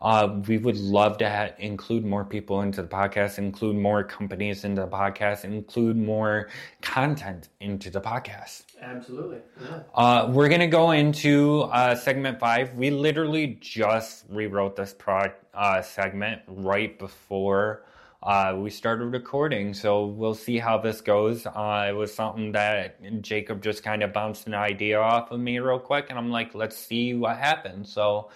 [0.03, 4.65] Uh, we would love to ha- include more people into the podcast, include more companies
[4.65, 6.49] into the podcast, include more
[6.81, 8.65] content into the podcast.
[8.81, 9.39] Absolutely.
[9.63, 9.81] Yeah.
[9.95, 12.75] Uh, we're going to go into uh, segment five.
[12.75, 17.85] We literally just rewrote this pro- uh, segment right before
[18.25, 19.75] uh, we started recording.
[19.75, 21.47] So we'll see how this goes.
[21.47, 25.59] Uh, it was something that Jacob just kind of bounced an idea off of me
[25.59, 26.07] real quick.
[26.09, 27.93] And I'm like, let's see what happens.
[27.93, 28.31] So,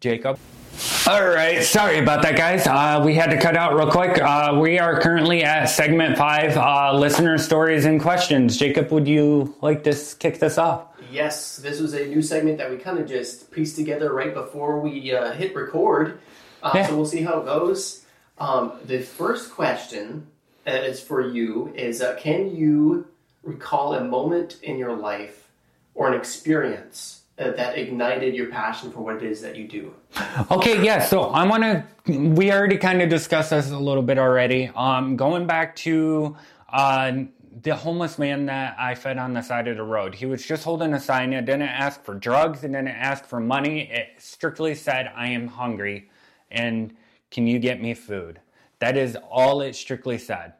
[0.00, 0.38] Jacob.
[1.08, 2.66] All right, sorry about that, guys.
[2.66, 4.20] Uh, we had to cut out real quick.
[4.22, 8.56] Uh, we are currently at segment five, uh, listener stories and questions.
[8.56, 10.86] Jacob, would you like to kick this off?
[11.10, 14.78] Yes, this was a new segment that we kind of just pieced together right before
[14.78, 16.20] we uh, hit record.
[16.62, 16.86] Uh, Yeah.
[16.86, 18.04] So we'll see how it goes.
[18.38, 20.28] Um, the first question
[20.64, 23.08] that is for you is uh, Can you
[23.42, 25.48] recall a moment in your life
[25.94, 29.94] or an experience that ignited your passion for what it is that you do?
[30.50, 31.04] Okay, yeah.
[31.04, 31.84] So I want to.
[32.18, 34.70] We already kind of discussed this a little bit already.
[34.74, 36.36] Um, going back to
[36.72, 37.12] uh,
[37.62, 40.14] the homeless man that I fed on the side of the road.
[40.14, 41.32] He was just holding a sign.
[41.32, 42.64] It didn't ask for drugs.
[42.64, 43.90] It didn't ask for money.
[43.90, 46.10] It strictly said, "I am hungry,
[46.50, 46.94] and
[47.30, 48.40] can you get me food?"
[48.80, 50.54] That is all it strictly said.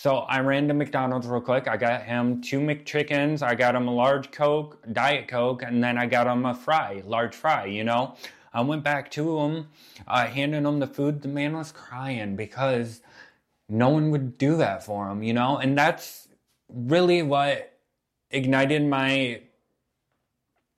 [0.00, 1.66] So I ran to McDonald's real quick.
[1.66, 3.42] I got him two McChickens.
[3.42, 7.02] I got him a large Coke, Diet Coke, and then I got him a fry,
[7.04, 8.14] large fry, you know?
[8.52, 9.66] I went back to him,
[10.06, 11.22] uh, handed him the food.
[11.22, 13.02] The man was crying because
[13.68, 15.56] no one would do that for him, you know?
[15.56, 16.28] And that's
[16.72, 17.76] really what
[18.30, 19.40] ignited my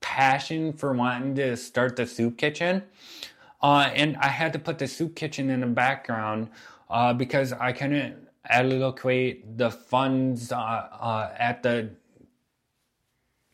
[0.00, 2.84] passion for wanting to start the soup kitchen.
[3.60, 6.48] Uh, and I had to put the soup kitchen in the background
[6.88, 11.90] uh, because I couldn't allocate the funds uh, uh, at the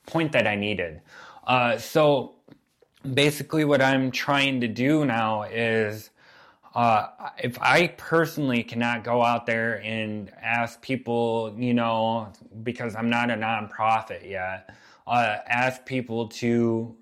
[0.07, 1.01] point that I needed.
[1.47, 2.35] Uh, so
[3.15, 6.11] basically, what I'm trying to do now is.
[6.75, 12.31] Uh, if I personally cannot go out there and ask people, you know,
[12.63, 14.69] because I'm not a nonprofit yet,
[15.07, 16.95] uh, ask people to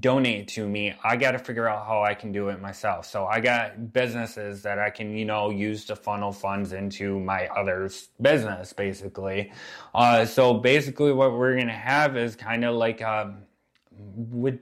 [0.00, 3.06] donate to me, I got to figure out how I can do it myself.
[3.06, 7.46] So I got businesses that I can, you know, use to funnel funds into my
[7.48, 9.52] other business, basically.
[9.94, 13.34] Uh, so basically, what we're gonna have is kind of like a,
[13.96, 14.60] would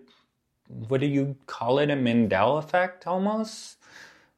[0.68, 1.90] what do you call it?
[1.90, 3.76] A Mandela effect, almost.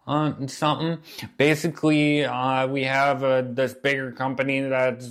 [0.07, 0.99] Uh, something.
[1.37, 5.11] Basically, uh, we have uh, this bigger company that's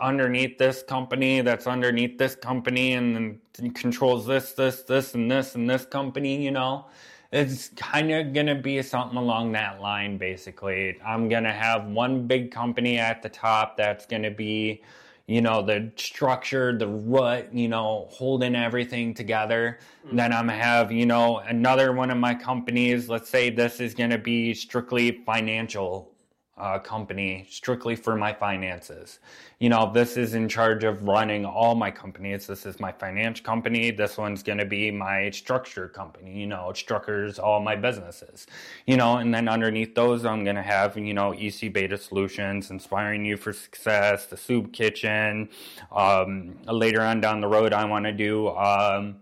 [0.00, 5.54] underneath this company that's underneath this company and then controls this, this, this, and this,
[5.54, 6.86] and this company, you know.
[7.30, 10.98] It's kind of going to be something along that line, basically.
[11.04, 14.82] I'm going to have one big company at the top that's going to be,
[15.26, 19.78] you know, the structure, the root, you know, holding everything together.
[20.06, 20.16] Mm.
[20.16, 23.10] Then I'm going to have, you know, another one of my companies.
[23.10, 26.10] Let's say this is going to be strictly financial
[26.58, 29.18] uh, company strictly for my finances.
[29.58, 32.46] You know, this is in charge of running all my companies.
[32.46, 33.90] This is my finance company.
[33.90, 36.38] This one's going to be my structure company.
[36.38, 38.46] You know, it structures all my businesses.
[38.86, 42.70] You know, and then underneath those, I'm going to have, you know, EC Beta Solutions,
[42.70, 45.48] Inspiring You for Success, the Soup Kitchen.
[45.90, 49.16] Um, later on down the road, I want to do, um,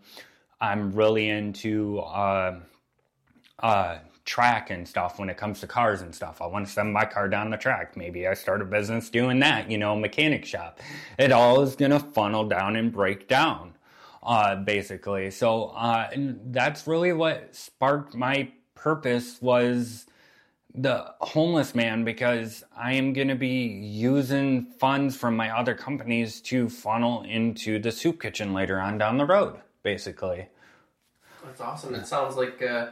[0.61, 2.61] I'm really into, uh,
[3.59, 6.43] uh, track and stuff when it comes to cars and stuff.
[6.43, 7.97] I want to send my car down the track.
[7.97, 10.81] Maybe I start a business doing that, you know, mechanic shop.
[11.19, 13.75] It all is going to funnel down and break down,
[14.23, 15.31] uh, basically.
[15.31, 20.07] So, uh, that's really what sparked my purpose was
[20.75, 26.41] the homeless man because I am going to be using funds from my other companies
[26.43, 30.49] to funnel into the soup kitchen later on down the road, basically.
[31.45, 31.95] That's awesome.
[31.95, 32.89] It sounds like, uh,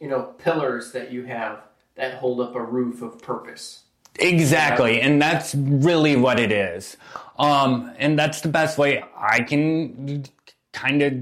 [0.00, 1.62] you know, pillars that you have
[1.96, 3.84] that hold up a roof of purpose.
[4.18, 6.96] Exactly, and that's really what it is.
[7.38, 10.24] Um, and that's the best way I can
[10.72, 11.14] kind of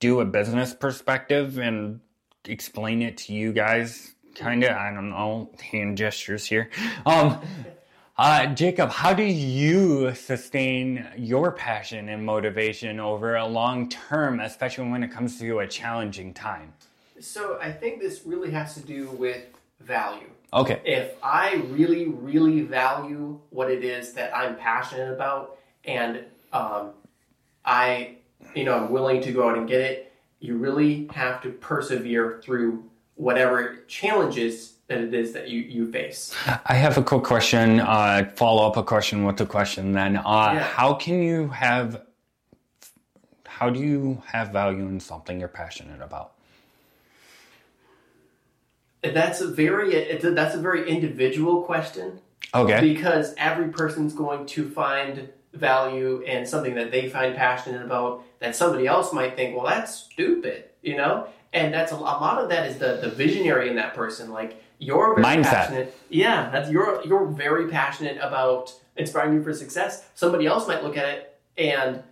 [0.00, 2.00] do a business perspective and
[2.44, 4.14] explain it to you guys.
[4.36, 6.70] Kind of, I don't know, hand gestures here.
[7.04, 7.40] Um,
[8.16, 14.88] uh, Jacob, how do you sustain your passion and motivation over a long term, especially
[14.90, 16.72] when it comes to a challenging time?
[17.20, 19.42] So I think this really has to do with
[19.80, 20.28] value.
[20.52, 20.80] Okay.
[20.84, 26.90] If I really, really value what it is that I'm passionate about, and um,
[27.64, 28.16] I,
[28.54, 32.40] you know, I'm willing to go out and get it, you really have to persevere
[32.42, 32.84] through
[33.16, 36.34] whatever challenges that it is that you, you face.
[36.64, 40.16] I have a quick question, uh, follow up a question with the question then.
[40.16, 40.22] Uh,
[40.54, 40.60] Yeah.
[40.60, 42.02] How can you have,
[43.44, 46.32] how do you have value in something you're passionate about?
[49.02, 52.20] That's a very it's a, that's a very individual question.
[52.54, 52.80] Okay.
[52.80, 58.54] Because every person's going to find value in something that they find passionate about that
[58.56, 61.26] somebody else might think, well, that's stupid, you know.
[61.52, 64.30] And that's a, a lot of that is the the visionary in that person.
[64.30, 65.44] Like you're very Mindset.
[65.44, 65.96] passionate.
[66.08, 70.04] Yeah, that's you're you're very passionate about inspiring you for success.
[70.14, 72.02] Somebody else might look at it and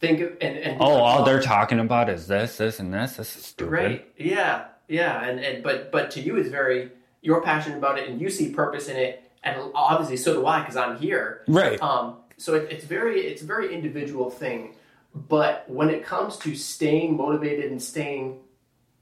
[0.00, 3.16] think of- and and Oh, all they're talking about is this, this, and this.
[3.16, 3.70] This is stupid.
[3.70, 4.08] Right.
[4.16, 4.64] Yeah.
[4.88, 5.24] Yeah.
[5.24, 8.50] And, and but but to you it's very you're passionate about it and you see
[8.50, 11.42] purpose in it and obviously so do I because I'm here.
[11.48, 11.80] Right.
[11.82, 12.16] Um.
[12.36, 14.74] So it, it's very it's a very individual thing,
[15.14, 18.40] but when it comes to staying motivated and staying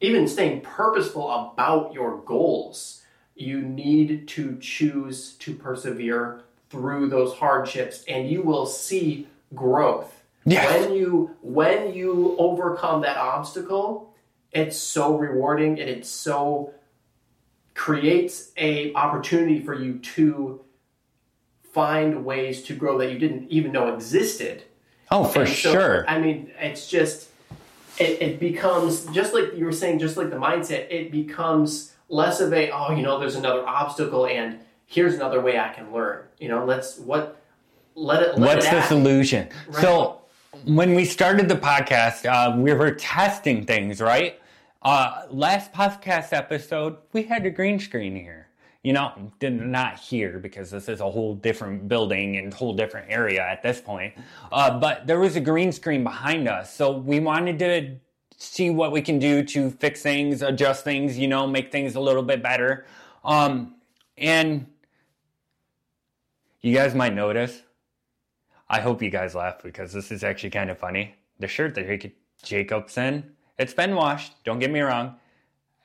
[0.01, 3.03] even staying purposeful about your goals,
[3.35, 10.23] you need to choose to persevere through those hardships, and you will see growth.
[10.47, 10.87] Yes.
[10.87, 14.10] When you when you overcome that obstacle,
[14.53, 16.75] it's so rewarding and it's so
[17.75, 20.61] creates a opportunity for you to
[21.73, 24.65] find ways to grow that you didn't even know existed.
[25.11, 26.05] Oh, for so, sure.
[26.09, 27.29] I mean, it's just
[27.99, 30.91] it, it becomes just like you were saying, just like the mindset.
[30.91, 35.59] It becomes less of a oh, you know, there's another obstacle, and here's another way
[35.59, 36.25] I can learn.
[36.39, 37.41] You know, let's what
[37.95, 38.39] let it.
[38.39, 39.49] Let What's it the solution?
[39.69, 39.83] Right.
[39.83, 40.21] So,
[40.65, 44.40] when we started the podcast, uh, we were testing things, right?
[44.83, 48.49] Uh, last podcast episode, we had a green screen here.
[48.83, 53.11] You know, did not here because this is a whole different building and whole different
[53.11, 54.15] area at this point.
[54.51, 57.97] Uh, but there was a green screen behind us, so we wanted to
[58.39, 62.01] see what we can do to fix things, adjust things, you know, make things a
[62.01, 62.87] little bit better.
[63.23, 63.75] Um,
[64.17, 64.67] and
[66.63, 67.63] you guys might notice
[68.71, 71.17] I hope you guys laugh because this is actually kind of funny.
[71.41, 72.13] The shirt that Jac-
[72.45, 74.43] Jacob's in, it's been washed.
[74.43, 75.17] Don't get me wrong.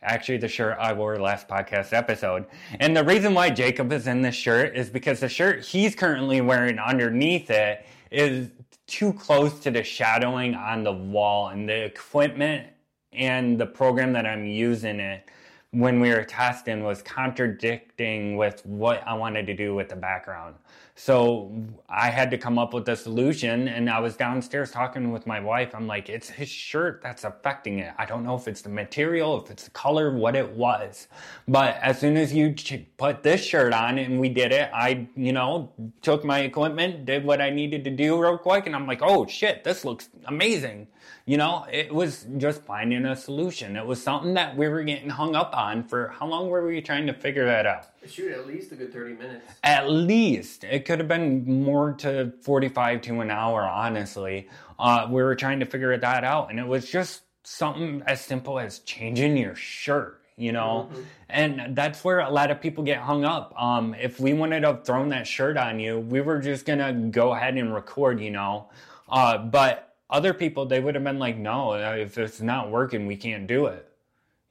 [0.01, 2.45] Actually, the shirt I wore last podcast episode.
[2.79, 6.39] And the reason why Jacob is in this shirt is because the shirt he's currently
[6.39, 8.49] wearing underneath it is
[8.87, 12.67] too close to the shadowing on the wall and the equipment
[13.11, 15.27] and the program that I'm using it
[15.71, 20.55] when we were testing was contradicting with what I wanted to do with the background.
[20.97, 21.51] So
[21.89, 25.41] I had to come up with a solution and I was downstairs talking with my
[25.41, 25.75] wife.
[25.75, 27.93] I'm like, it's his shirt that's affecting it.
[27.97, 31.09] I don't know if it's the material, if it's the color, what it was.
[31.49, 32.55] But as soon as you
[32.95, 37.25] put this shirt on and we did it, I, you know, took my equipment, did
[37.25, 38.65] what I needed to do real quick.
[38.65, 40.87] And I'm like, oh shit, this looks amazing.
[41.27, 43.75] You know, it was just finding a solution.
[43.75, 46.81] It was something that we were getting hung up on for how long were we
[46.81, 47.87] trying to figure that out?
[48.07, 49.51] Shoot, at least a good thirty minutes.
[49.63, 54.47] At least it could have been more to 45 to an hour, honestly.
[54.77, 58.59] Uh, we were trying to figure that out, and it was just something as simple
[58.59, 60.21] as changing your shirt.
[60.37, 60.89] You know,
[61.29, 63.53] and that's where a lot of people get hung up.
[63.59, 66.91] Um, if we wanted to have thrown that shirt on you, we were just gonna
[66.93, 68.69] go ahead and record, you know.
[69.07, 73.15] Uh, but other people, they would have been like, no, if it's not working, we
[73.17, 73.89] can't do it,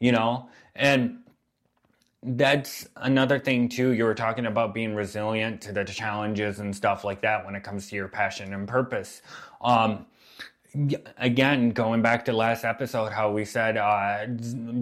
[0.01, 0.49] you know.
[0.75, 1.19] And
[2.27, 7.05] that's another thing too you were talking about being resilient to the challenges and stuff
[7.05, 9.21] like that when it comes to your passion and purpose
[9.61, 10.07] um
[11.19, 14.27] again going back to last episode how we said uh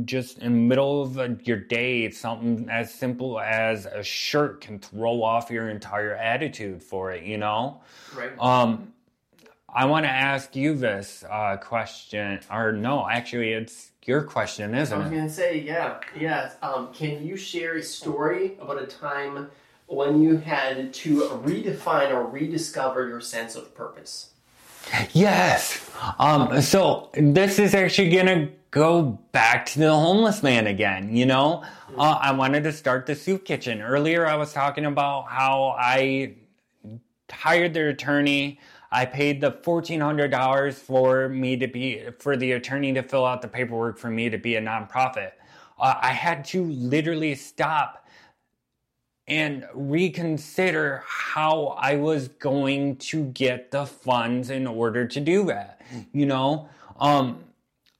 [0.04, 4.78] just in the middle of uh, your day something as simple as a shirt can
[4.78, 7.80] throw off your entire attitude for it you know
[8.16, 8.38] Right.
[8.38, 8.92] um
[9.72, 14.98] i want to ask you this uh question or no actually it's your question isn't
[14.98, 16.50] it I was gonna say, yeah, yeah.
[16.60, 19.48] Um, can you share a story about a time
[19.86, 24.30] when you had to redefine or rediscover your sense of purpose?
[25.12, 25.88] Yes.
[26.18, 31.14] Um, so this is actually gonna go back to the homeless man again.
[31.14, 31.62] You know,
[31.96, 33.80] uh, I wanted to start the soup kitchen.
[33.80, 36.34] Earlier, I was talking about how I
[37.30, 38.58] hired the attorney.
[38.92, 43.24] I paid the fourteen hundred dollars for me to be for the attorney to fill
[43.24, 45.32] out the paperwork for me to be a nonprofit.
[45.78, 48.06] Uh, I had to literally stop
[49.26, 55.80] and reconsider how I was going to get the funds in order to do that.
[56.12, 56.68] You know,
[57.00, 57.44] um,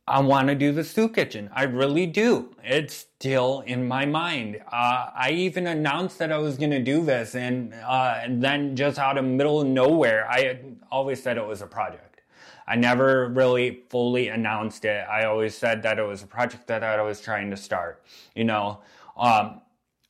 [0.06, 1.48] I want to do the soup kitchen.
[1.54, 2.56] I really do.
[2.64, 4.60] It's still in my mind.
[4.70, 8.74] Uh, I even announced that I was going to do this, and, uh, and then
[8.74, 10.58] just out of middle of nowhere, I
[10.90, 12.20] always said it was a project.
[12.66, 15.06] I never really fully announced it.
[15.08, 18.02] I always said that it was a project that I was trying to start.
[18.34, 18.80] You know,
[19.16, 19.60] um,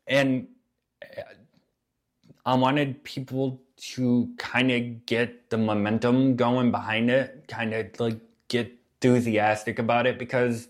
[0.06, 0.48] and
[2.46, 8.18] I wanted people to kind of get the momentum going behind it, kind of like
[8.48, 8.72] get
[9.02, 10.68] enthusiastic about it because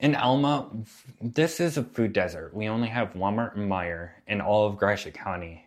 [0.00, 0.68] in Alma,
[1.20, 2.52] this is a food desert.
[2.54, 5.66] We only have Walmart and Meijer in all of Gratiot County.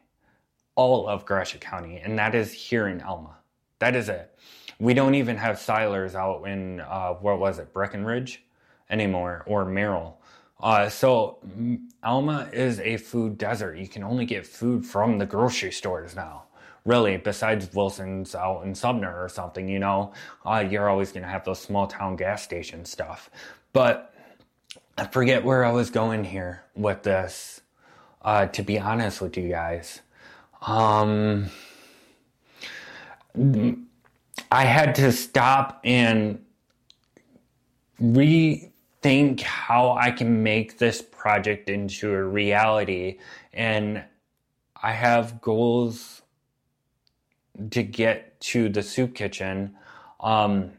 [0.76, 1.99] All of Gratiot County.
[1.99, 3.38] And that is here in Alma.
[3.80, 4.38] That is it.
[4.78, 8.43] We don't even have Silers out in, uh, what was it, Breckenridge
[8.89, 10.20] anymore or Merrill.
[10.59, 11.39] Uh, so
[12.03, 13.78] Alma is a food desert.
[13.78, 16.44] You can only get food from the grocery stores now.
[16.86, 20.13] Really, besides Wilson's out in Sumner or something, you know,
[20.45, 23.31] uh, you're always going to have those small town gas station stuff.
[23.73, 24.13] But
[24.97, 27.61] I forget where I was going here with this.
[28.21, 30.01] Uh, to be honest with you guys,
[30.61, 31.49] um,
[34.51, 36.43] I had to stop and
[38.01, 43.19] rethink how I can make this project into a reality.
[43.53, 44.03] And
[44.81, 46.21] I have goals
[47.72, 49.76] to get to the soup kitchen.
[50.20, 50.72] Um,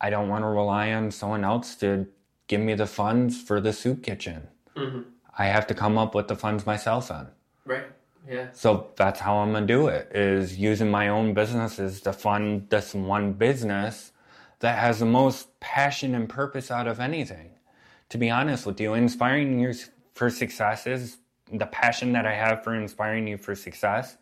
[0.00, 2.06] I don't want to rely on someone else to
[2.48, 4.48] give me the funds for the soup kitchen.
[4.76, 5.02] Mm-hmm.
[5.38, 7.28] I have to come up with the funds myself then.
[7.64, 7.86] Right.
[8.28, 8.48] Yeah.
[8.52, 10.10] So that's how I'm gonna do it.
[10.14, 14.12] Is using my own businesses to fund this one business
[14.60, 17.50] that has the most passion and purpose out of anything.
[18.10, 19.74] To be honest with you, inspiring you
[20.14, 21.18] for success is
[21.52, 24.16] the passion that I have for inspiring you for success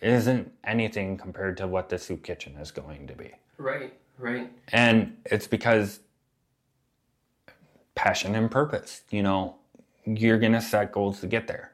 [0.00, 3.32] isn't anything compared to what the soup kitchen is going to be.
[3.58, 3.92] Right.
[4.18, 4.50] Right.
[4.68, 6.00] And it's because
[7.94, 9.02] passion and purpose.
[9.10, 9.56] You know,
[10.04, 11.72] you're going to set goals to get there.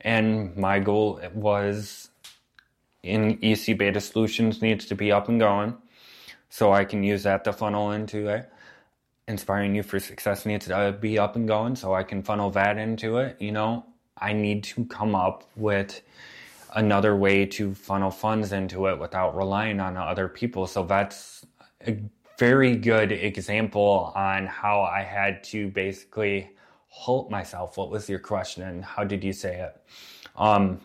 [0.00, 2.10] And my goal was
[3.02, 5.76] in EC Beta Solutions needs to be up and going
[6.50, 8.50] so I can use that to funnel into it.
[9.26, 12.78] Inspiring you for success needs to be up and going so I can funnel that
[12.78, 13.36] into it.
[13.40, 13.84] You know,
[14.16, 16.00] I need to come up with
[16.74, 20.66] another way to funnel funds into it without relying on other people.
[20.66, 21.46] So that's
[21.86, 21.98] a
[22.38, 26.50] very good example on how I had to basically
[26.88, 27.76] halt myself.
[27.76, 28.62] What was your question?
[28.62, 29.82] And how did you say it?
[30.36, 30.80] Um,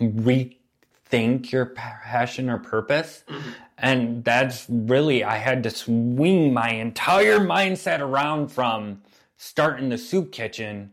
[0.00, 3.24] rethink your passion or purpose.
[3.28, 3.50] Mm-hmm.
[3.78, 9.02] And that's really, I had to swing my entire mindset around from
[9.36, 10.92] starting the soup kitchen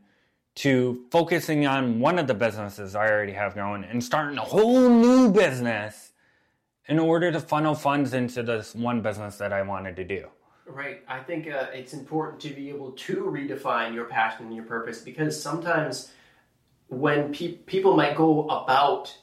[0.55, 4.89] to focusing on one of the businesses I already have going and starting a whole
[4.89, 6.11] new business
[6.87, 10.27] in order to funnel funds into this one business that I wanted to do.
[10.65, 11.01] Right.
[11.07, 15.01] I think uh, it's important to be able to redefine your passion and your purpose
[15.01, 16.11] because sometimes
[16.87, 19.15] when pe- people might go about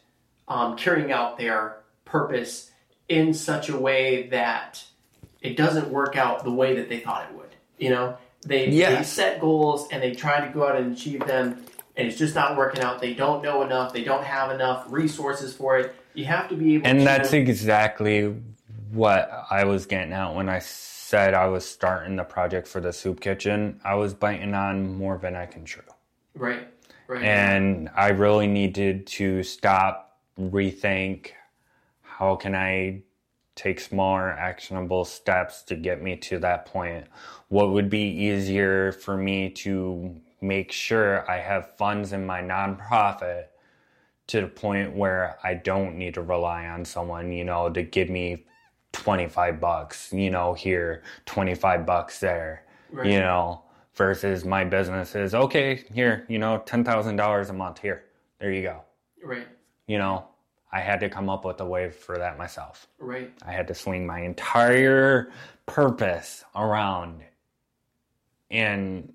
[0.49, 2.71] um, carrying out their purpose
[3.09, 4.85] in such a way that
[5.41, 7.55] it doesn't work out the way that they thought it would.
[7.79, 8.99] You know, they, yes.
[8.99, 11.65] they set goals and they try to go out and achieve them,
[11.97, 13.01] and it's just not working out.
[13.01, 13.93] They don't know enough.
[13.93, 18.35] They don't have enough resources for it you have to be able and that's exactly
[18.91, 22.93] what I was getting at when I said I was starting the project for the
[22.93, 23.81] soup kitchen.
[23.85, 25.81] I was biting on more than I can chew.
[26.35, 26.69] Right.
[27.07, 27.23] Right.
[27.23, 31.33] And I really needed to stop, rethink
[32.03, 33.03] how can I
[33.55, 37.07] take smaller actionable steps to get me to that point?
[37.51, 43.47] What would be easier for me to make sure I have funds in my nonprofit
[44.29, 48.09] to the point where I don't need to rely on someone, you know, to give
[48.09, 48.47] me
[48.93, 53.11] 25 bucks, you know, here, 25 bucks there, right.
[53.11, 53.63] you know,
[53.95, 58.05] versus my business is okay, here, you know, $10,000 a month here.
[58.39, 58.83] There you go.
[59.25, 59.49] Right.
[59.89, 60.29] You know,
[60.73, 62.87] I had to come up with a way for that myself.
[63.01, 63.33] Right.
[63.45, 65.33] I had to swing my entire
[65.67, 67.23] purpose around.
[68.51, 69.13] And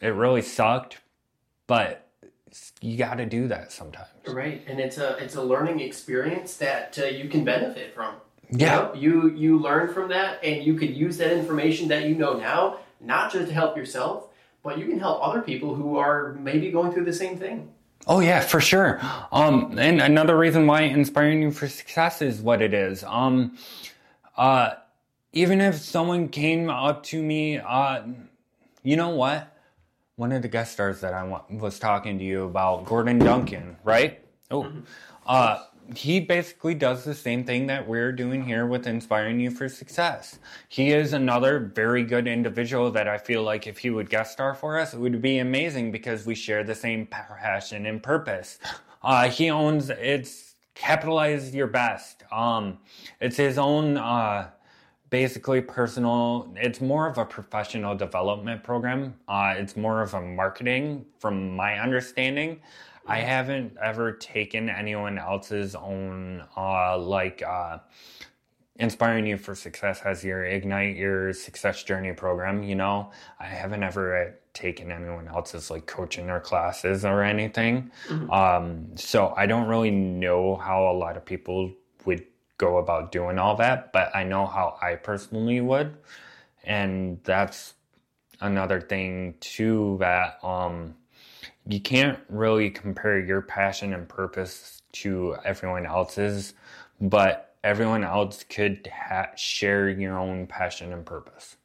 [0.00, 0.98] it really sucked,
[1.66, 2.08] but
[2.80, 4.08] you got to do that sometimes.
[4.28, 8.16] Right, and it's a it's a learning experience that uh, you can benefit from.
[8.50, 12.04] Yeah, you, know, you you learn from that, and you can use that information that
[12.04, 14.28] you know now, not just to help yourself,
[14.62, 17.70] but you can help other people who are maybe going through the same thing.
[18.06, 19.00] Oh yeah, for sure.
[19.30, 23.04] Um, and another reason why inspiring you for success is what it is.
[23.04, 23.56] Um,
[24.36, 24.74] uh,
[25.32, 28.02] even if someone came up to me, uh,
[28.82, 29.52] you know what?
[30.16, 34.20] one of the guest stars that I was talking to you about, Gordon Duncan, right?
[34.50, 34.80] Oh, mm-hmm.
[35.26, 35.64] uh,
[35.96, 40.38] he basically does the same thing that we're doing here with inspiring you for success.
[40.68, 44.54] He is another very good individual that I feel like if he would guest star
[44.54, 48.58] for us, it would be amazing because we share the same passion and purpose.
[49.02, 52.22] Uh, he owns it's capitalize your best.
[52.30, 52.78] Um,
[53.20, 53.96] it's his own.
[53.96, 54.50] Uh,
[55.12, 61.04] basically personal it's more of a professional development program uh, it's more of a marketing
[61.18, 62.58] from my understanding
[63.06, 67.76] i haven't ever taken anyone else's own uh, like uh,
[68.76, 72.62] Inspiring You for Success has your Ignite Your Success Journey program.
[72.62, 77.90] You know, I haven't ever uh, taken anyone else's like coaching or classes or anything.
[78.08, 78.30] Mm-hmm.
[78.30, 81.70] Um, so I don't really know how a lot of people
[82.62, 85.96] go about doing all that, but I know how I personally would.
[86.62, 87.74] And that's
[88.40, 90.94] another thing too that um,
[91.66, 96.54] you can't really compare your passion and purpose to everyone else's,
[97.00, 101.56] but everyone else could ha- share your own passion and purpose.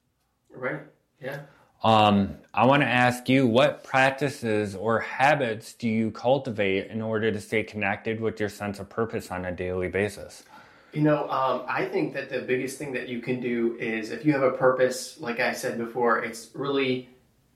[0.52, 0.82] Right.
[1.22, 1.42] Yeah.
[1.84, 7.32] Um, I want to ask you what practices or habits do you cultivate in order
[7.32, 10.44] to stay connected with your sense of purpose on a daily basis?
[10.98, 14.26] You know, um, I think that the biggest thing that you can do is if
[14.26, 17.10] you have a purpose, like I said before, it's really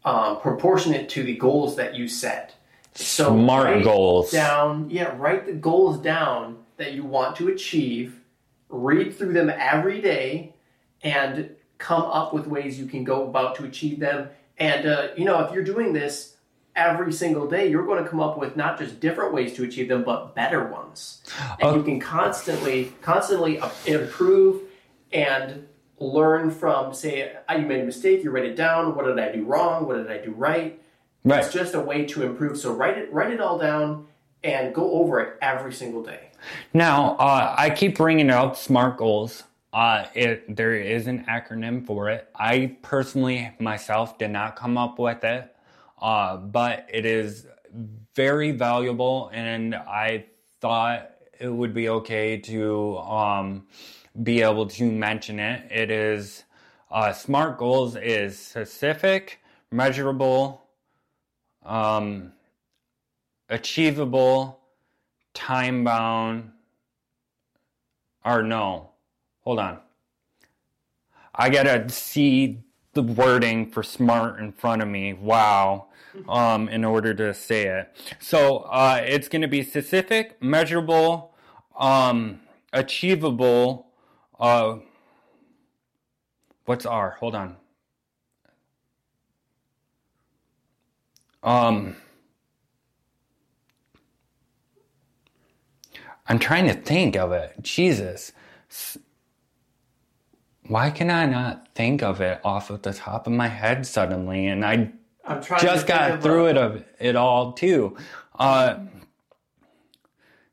[0.05, 2.55] um, proportionate to the goals that you set.
[2.93, 4.31] So Smart goals.
[4.31, 8.21] Down, yeah, write the goals down that you want to achieve
[8.71, 10.53] read through them every day,
[11.03, 14.29] and come up with ways you can go about to achieve them.
[14.57, 16.35] And, uh, you know, if you're doing this
[16.75, 19.89] every single day, you're going to come up with not just different ways to achieve
[19.89, 21.23] them, but better ones.
[21.59, 24.61] And you can constantly, constantly improve
[25.11, 25.67] and
[25.99, 28.95] learn from, say, ah, you made a mistake, you write it down.
[28.95, 29.85] What did I do wrong?
[29.85, 30.81] What did I do right?
[31.23, 31.43] Right.
[31.43, 32.57] It's just a way to improve.
[32.57, 34.07] So write it, write it all down
[34.43, 36.31] and go over it every single day.
[36.73, 39.43] Now, uh, I keep bringing up SMART goals.
[39.73, 42.27] Uh, it there is an acronym for it.
[42.35, 45.50] I personally myself did not come up with it,
[46.01, 47.45] uh, but it is
[48.15, 50.25] very valuable, and I
[50.59, 53.67] thought it would be okay to um,
[54.23, 55.71] be able to mention it.
[55.71, 56.43] It is
[56.91, 59.39] uh, SMART goals is specific,
[59.71, 60.63] measurable,
[61.65, 62.33] um,
[63.49, 64.59] achievable,
[65.33, 66.51] time bound,
[68.25, 68.89] or no,
[69.41, 69.79] hold on.
[71.33, 72.59] I gotta see
[72.93, 75.13] the wording for smart in front of me.
[75.13, 75.87] Wow.
[76.27, 77.95] Um, in order to say it.
[78.19, 81.33] So uh, it's going to be specific, measurable,
[81.77, 82.41] um,
[82.73, 83.87] achievable.
[84.39, 84.79] Uh,
[86.65, 87.17] what's R?
[87.19, 87.55] Hold on.
[91.43, 91.95] Um,
[96.27, 97.55] I'm trying to think of it.
[97.61, 98.31] Jesus.
[100.67, 104.47] Why can I not think of it off of the top of my head suddenly?
[104.47, 104.91] And I
[105.59, 107.97] just got through it of it all too.
[108.37, 108.79] Uh,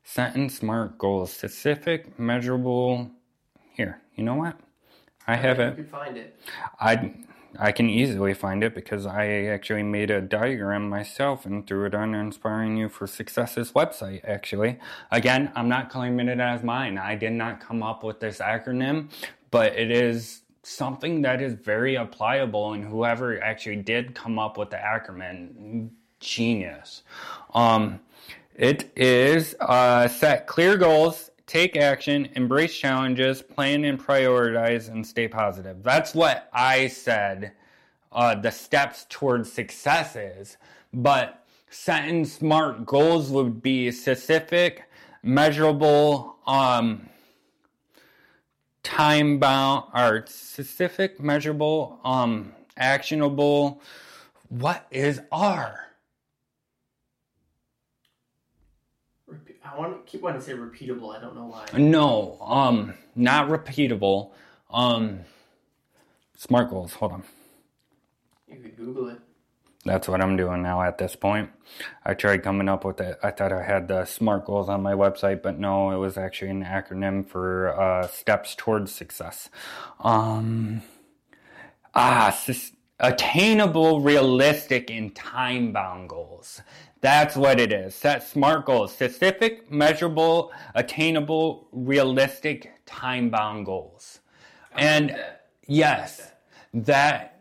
[0.03, 3.11] sentence smart goals, specific, measurable.
[3.73, 4.59] Here, you know what?
[5.27, 5.77] I have it.
[5.77, 6.39] You can find it.
[6.79, 7.13] I
[7.57, 11.95] I can easily find it because I actually made a diagram myself and threw it
[11.95, 14.77] on Inspiring You for Success's website, actually.
[15.11, 16.97] Again, I'm not claiming it as mine.
[16.97, 19.09] I did not come up with this acronym,
[19.49, 24.69] but it is something that is very applicable, and whoever actually did come up with
[24.69, 27.03] the acronym, genius.
[27.53, 27.99] Um,
[28.55, 35.27] it is uh, set clear goals take action, embrace challenges, plan and prioritize, and stay
[35.27, 35.81] positive.
[35.81, 37.53] That's what I said
[38.11, 40.57] uh, the steps towards success is.
[40.93, 44.83] But setting smart goals would be specific,
[45.23, 47.08] measurable, um,
[48.83, 53.81] time bound, or specific, measurable, um, actionable.
[54.49, 55.85] What is R?
[59.63, 61.15] I want to keep wanting to say repeatable.
[61.15, 61.67] I don't know why.
[61.77, 64.31] No, um, not repeatable.
[64.71, 65.19] Um,
[66.35, 66.93] smart goals.
[66.93, 67.23] Hold on.
[68.47, 69.19] You could Google it.
[69.85, 71.51] That's what I'm doing now at this point.
[72.05, 73.17] I tried coming up with it.
[73.23, 76.51] I thought I had the SMART goals on my website, but no, it was actually
[76.51, 79.49] an acronym for uh, steps towards success.
[80.01, 80.81] Um,
[81.95, 82.37] ah,
[82.99, 86.61] attainable, realistic, and time bound goals.
[86.99, 87.95] That's what it is.
[87.95, 88.91] Set SMART goals.
[88.91, 94.19] Specific, measurable, attainable, realistic, time bound goals.
[94.75, 95.15] and
[95.67, 96.33] yes,
[96.73, 97.38] that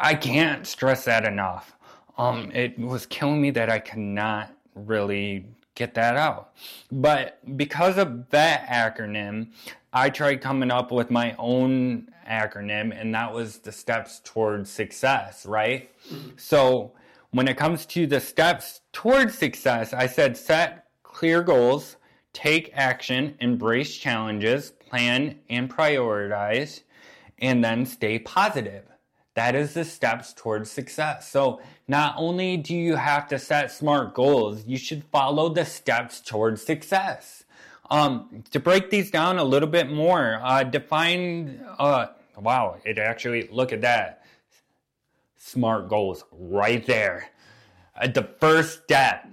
[0.00, 1.76] I can't stress that enough.
[2.18, 6.52] Um, it was killing me that I cannot really get that out.
[6.90, 9.48] But because of that acronym,
[9.92, 15.46] I tried coming up with my own acronym, and that was the steps towards success,
[15.46, 15.90] right?
[16.36, 16.92] So
[17.30, 21.96] when it comes to the steps towards success, I said set clear goals,
[22.32, 26.82] take action, embrace challenges, plan and prioritize,
[27.38, 28.84] and then stay positive.
[29.36, 31.28] That is the steps towards success.
[31.28, 36.22] So, not only do you have to set smart goals, you should follow the steps
[36.22, 37.44] towards success.
[37.90, 41.62] Um, to break these down a little bit more, uh, define.
[41.78, 42.06] Uh,
[42.38, 44.24] wow, it actually look at that.
[45.36, 47.28] Smart goals right there.
[47.94, 49.28] Uh, the first step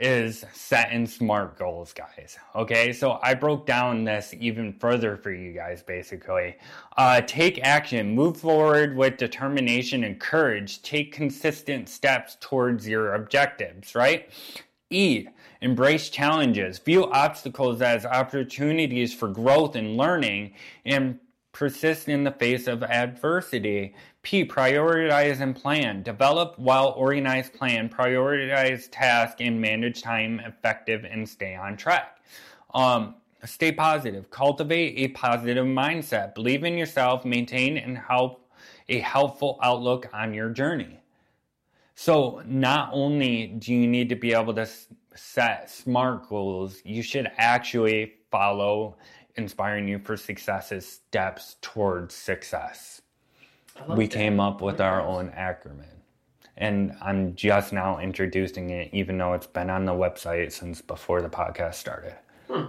[0.00, 2.38] is setting smart goals, guys.
[2.54, 6.56] Okay, so I broke down this even further for you guys basically.
[6.96, 13.94] Uh, take action, move forward with determination and courage, take consistent steps towards your objectives,
[13.94, 14.30] right?
[14.90, 15.26] E,
[15.60, 20.54] embrace challenges, view obstacles as opportunities for growth and learning,
[20.84, 21.18] and
[21.52, 23.94] persist in the face of adversity.
[24.26, 26.02] P, prioritize and plan.
[26.02, 32.18] Develop well organized plan, prioritize task, and manage time effective and stay on track.
[32.74, 34.28] Um, stay positive.
[34.28, 36.34] Cultivate a positive mindset.
[36.34, 37.24] Believe in yourself.
[37.24, 38.50] Maintain and help
[38.88, 40.98] a helpful outlook on your journey.
[41.94, 44.68] So, not only do you need to be able to
[45.14, 48.96] set smart goals, you should actually follow
[49.36, 53.02] inspiring you for success's steps towards success
[53.88, 55.84] we came up with our own acronym.
[56.56, 61.20] And I'm just now introducing it, even though it's been on the website since before
[61.20, 62.14] the podcast started.
[62.50, 62.64] Hmm.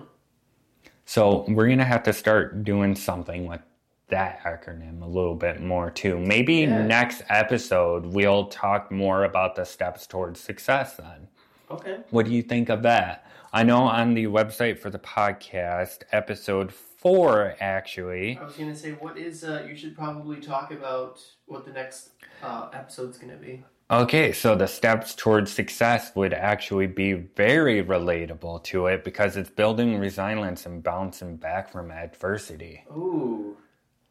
[1.05, 3.61] So we're going to have to start doing something with
[4.09, 6.17] that acronym a little bit more too.
[6.17, 6.81] Maybe Yeah.
[6.85, 11.27] next episode we'll talk more about the steps towards success then.
[11.69, 11.97] Okay.
[12.11, 13.25] What do you think of that?
[13.53, 18.91] I know on the website for the podcast, episode four actually, I was gonna say,
[18.91, 19.43] what is?
[19.43, 22.11] Uh, you should probably talk about what the next
[22.41, 23.63] uh, episode's gonna be.
[23.89, 29.49] Okay, so the steps towards success would actually be very relatable to it because it's
[29.49, 32.83] building resilience and bouncing back from adversity.
[32.91, 33.57] Ooh.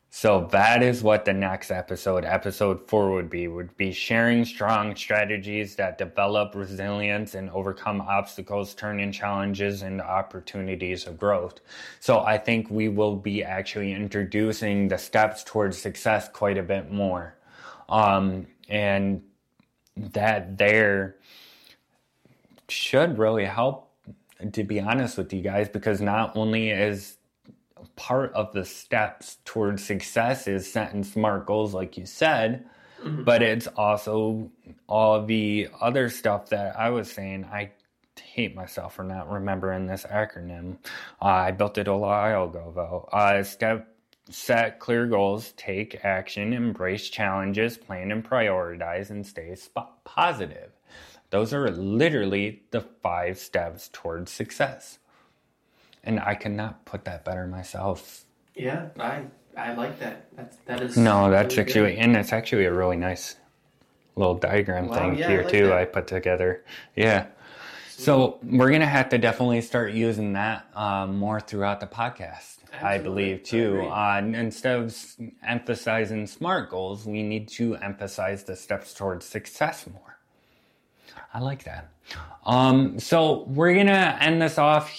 [0.08, 3.48] So that is what the next episode, episode four, would be.
[3.48, 11.06] Would be sharing strong strategies that develop resilience and overcome obstacles, turning challenges into opportunities
[11.06, 11.60] of growth.
[12.00, 16.90] So I think we will be actually introducing the steps towards success quite a bit
[16.90, 17.36] more.
[17.88, 19.22] Um, and
[19.96, 21.16] that there
[22.68, 23.86] should really help
[24.52, 27.15] to be honest with you guys because not only is
[27.96, 32.64] part of the steps towards success is setting smart goals like you said
[33.04, 34.50] but it's also
[34.88, 37.44] all the other stuff that i was saying.
[37.44, 37.70] I
[38.20, 40.76] hate myself for not remembering this acronym.
[41.20, 43.08] Uh, i built it a while ago though.
[43.12, 43.88] Uh, step
[44.28, 50.70] set clear goals take action embrace challenges plan and prioritize and stay sp- positive.
[51.30, 54.98] Those are literally the five steps towards success
[56.06, 58.24] and I cannot put that better myself.
[58.54, 59.24] Yeah, I
[59.56, 60.28] I like that.
[60.36, 60.96] That's that is.
[60.96, 61.98] No, that's really actually, good.
[62.00, 63.36] and it's actually a really nice
[64.14, 65.66] little diagram Wow, thing yeah, I here like too.
[65.68, 65.78] that.
[65.78, 66.64] I put together.
[66.94, 67.26] Yeah.
[67.90, 72.58] So we're gonna have to definitely start using that um, more throughout the podcast.
[72.82, 73.80] I believe too.
[73.82, 75.16] Uh, instead of s-
[75.46, 80.18] emphasizing smart goals, we need to emphasize the steps towards success more.
[81.32, 81.88] I like that.
[82.44, 84.90] Um, so we're gonna end this off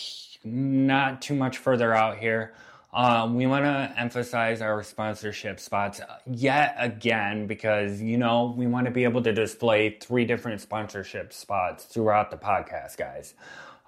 [0.53, 2.53] not too much further out here.
[2.93, 8.85] Uh, we want to emphasize our sponsorship spots yet again because you know we want
[8.85, 13.35] to be able to display three different sponsorship spots throughout the podcast, guys.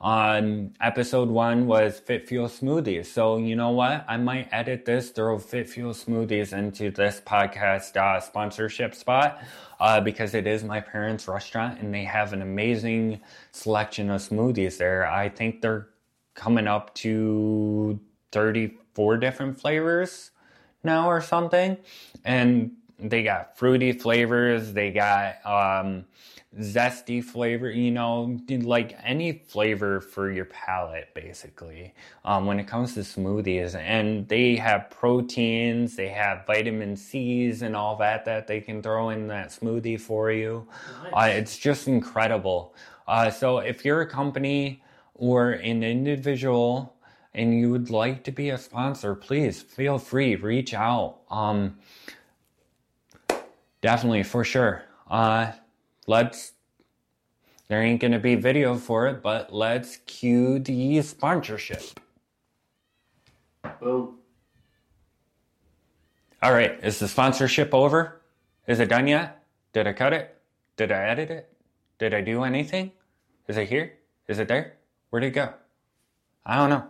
[0.01, 3.07] On episode one was Fit Fuel Smoothies.
[3.07, 4.05] So, you know what?
[4.07, 9.43] I might edit this, throw Fit Fuel Smoothies into this podcast uh, sponsorship spot
[9.81, 13.19] uh, because it is my parents' restaurant and they have an amazing
[13.51, 15.05] selection of smoothies there.
[15.05, 15.89] I think they're
[16.35, 17.99] coming up to
[18.31, 20.31] 34 different flavors
[20.83, 21.77] now or something.
[22.23, 26.05] And they got fruity flavors, they got um,
[26.57, 31.93] zesty flavor, you know, like any flavor for your palate, basically,
[32.25, 33.75] um, when it comes to smoothies.
[33.75, 39.09] And they have proteins, they have vitamin C's and all that that they can throw
[39.09, 40.67] in that smoothie for you.
[41.13, 42.75] Uh, it's just incredible.
[43.07, 44.83] Uh, so if you're a company
[45.19, 46.95] or an individual
[47.33, 51.19] and you would like to be a sponsor, please feel free, reach out.
[51.29, 51.77] Um,
[53.81, 54.83] definitely, for sure.
[55.07, 55.51] Uh,
[56.07, 56.53] let's.
[57.67, 61.99] There ain't gonna be video for it, but let's cue the sponsorship.
[63.79, 64.15] Boom.
[66.41, 68.21] All right, is the sponsorship over?
[68.65, 69.43] Is it done yet?
[69.73, 70.35] Did I cut it?
[70.77, 71.53] Did I edit it?
[71.99, 72.91] Did I do anything?
[73.47, 73.93] Is it here?
[74.27, 74.78] Is it there?
[75.09, 75.53] Where'd it go?
[76.45, 76.85] I don't know.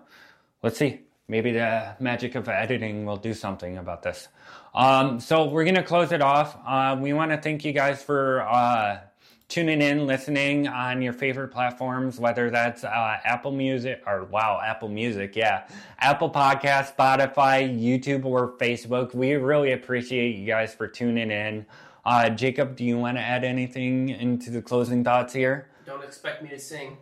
[0.61, 1.01] Let's see.
[1.27, 4.27] Maybe the magic of editing will do something about this.
[4.73, 6.57] Um, so we're gonna close it off.
[6.65, 8.99] Uh, we want to thank you guys for uh,
[9.47, 14.89] tuning in, listening on your favorite platforms, whether that's uh, Apple Music or wow, Apple
[14.89, 15.67] Music, yeah,
[15.99, 19.13] Apple Podcast, Spotify, YouTube, or Facebook.
[19.13, 21.65] We really appreciate you guys for tuning in.
[22.05, 25.69] Uh, Jacob, do you want to add anything into the closing thoughts here?
[25.85, 26.97] Don't expect me to sing.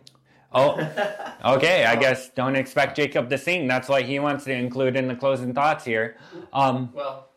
[0.52, 0.78] Oh,
[1.56, 1.84] okay.
[1.84, 3.66] I guess don't expect Jacob to sing.
[3.68, 6.16] That's what he wants to include in the closing thoughts here.
[6.52, 7.28] Um, Well,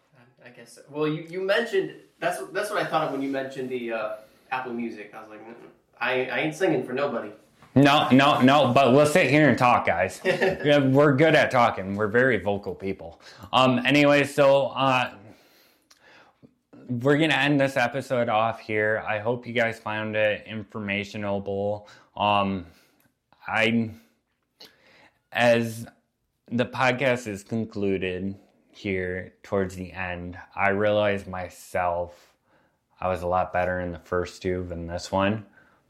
[0.45, 0.79] I guess.
[0.89, 3.91] Well, you, you mentioned that's what- that's what I thought of when you mentioned the
[3.93, 4.09] uh,
[4.51, 5.13] Apple Music.
[5.15, 5.41] I was like,
[5.99, 7.31] I I ain't singing for nobody.
[7.75, 8.73] no, no, no.
[8.73, 10.19] But we'll sit here and talk, guys.
[10.25, 11.95] We're good at talking.
[11.95, 13.21] We're very vocal people.
[13.53, 13.81] Um.
[13.85, 15.11] Anyway, so uh,
[16.89, 19.03] we're gonna end this episode off here.
[19.07, 21.88] I hope you guys found it informational.
[22.17, 22.65] Um,
[23.52, 23.91] I
[25.34, 25.86] as
[26.49, 28.36] the podcast is concluded
[28.69, 32.34] here towards the end, I realized myself
[32.99, 35.45] I was a lot better in the first two than this one,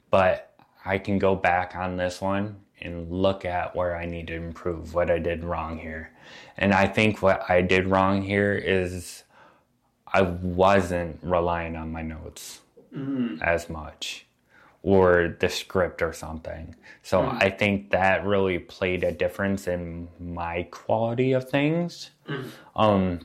[0.10, 0.54] but
[0.86, 4.96] I can go back on this one and look at where I need to improve,
[4.96, 6.12] what I did wrong here.
[6.58, 9.24] And I think what I did wrong here is
[10.08, 12.62] I wasn't relying on my notes
[12.96, 13.40] mm.
[13.42, 14.26] as much
[14.84, 16.76] or the script or something.
[17.04, 22.10] So I think that really played a difference in my quality of things.
[22.76, 23.22] Um,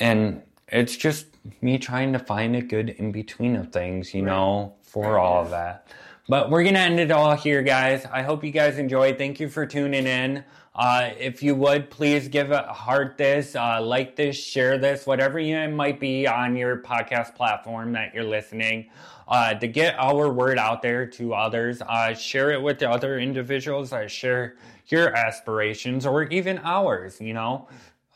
[0.00, 1.26] and it's just
[1.60, 5.50] me trying to find a good in between of things, you know, for all of
[5.50, 5.88] that.
[6.28, 8.06] But we're gonna end it all here, guys.
[8.06, 9.18] I hope you guys enjoyed.
[9.18, 10.44] Thank you for tuning in.
[10.74, 15.38] Uh, if you would, please give a heart this, uh, like this, share this, whatever
[15.38, 18.88] you might be on your podcast platform that you're listening,
[19.32, 21.80] uh, to get our word out there to others.
[21.80, 24.56] Uh, share it with the other individuals that share
[24.88, 27.66] your aspirations or even ours, you know.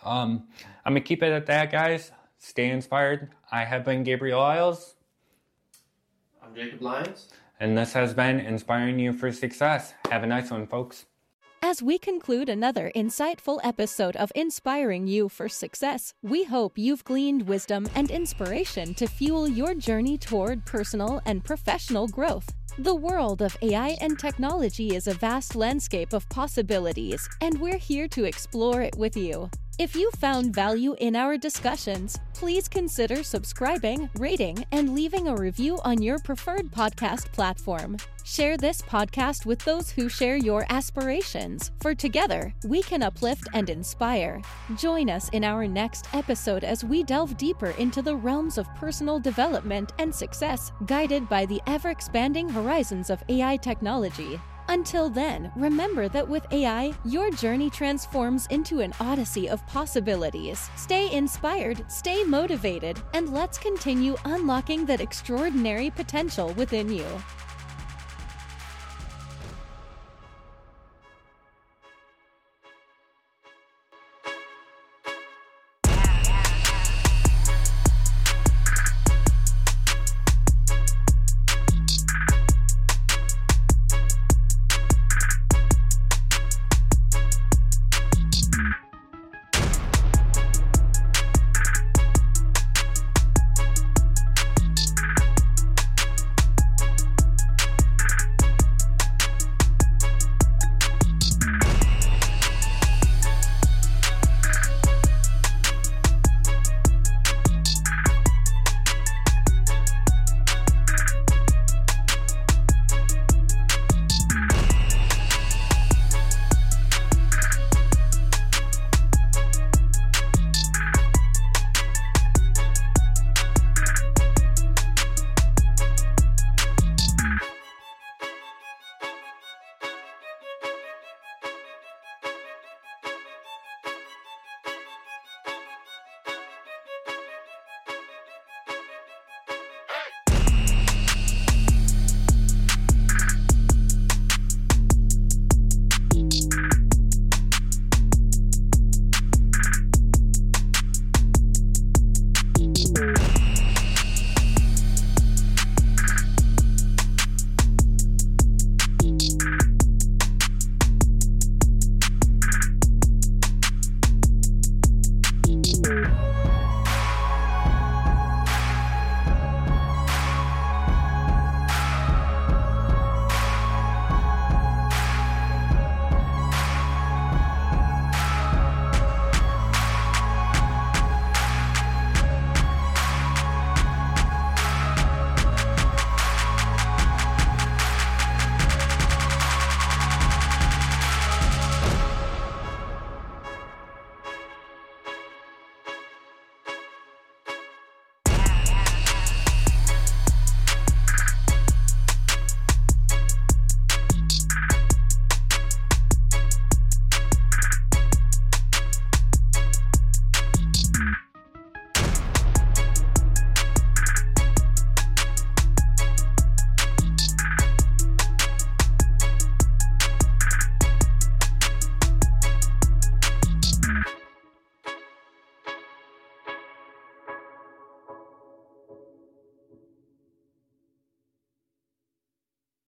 [0.05, 0.47] Um,
[0.85, 2.13] I'm gonna keep it at that, guys.
[2.39, 3.31] Stay inspired.
[3.51, 4.97] I have been Gabriel Isles,
[6.43, 7.31] I'm Jacob Lyons.
[7.61, 9.95] and this has been Inspiring You for Success.
[10.11, 11.07] Have a nice one, folks.
[11.63, 17.49] As we conclude another insightful episode of Inspiring You for Success, we hope you've gleaned
[17.49, 22.53] wisdom and inspiration to fuel your journey toward personal and professional growth.
[22.79, 28.07] The world of AI and technology is a vast landscape of possibilities, and we're here
[28.09, 29.51] to explore it with you.
[29.79, 35.79] If you found value in our discussions, please consider subscribing, rating, and leaving a review
[35.85, 37.99] on your preferred podcast platform.
[38.25, 43.69] Share this podcast with those who share your aspirations, for together we can uplift and
[43.69, 44.41] inspire.
[44.77, 49.21] Join us in our next episode as we delve deeper into the realms of personal
[49.21, 54.41] development and success, guided by the ever expanding horizons of AI technology.
[54.69, 60.69] Until then, remember that with AI, your journey transforms into an odyssey of possibilities.
[60.77, 67.07] Stay inspired, stay motivated, and let's continue unlocking that extraordinary potential within you.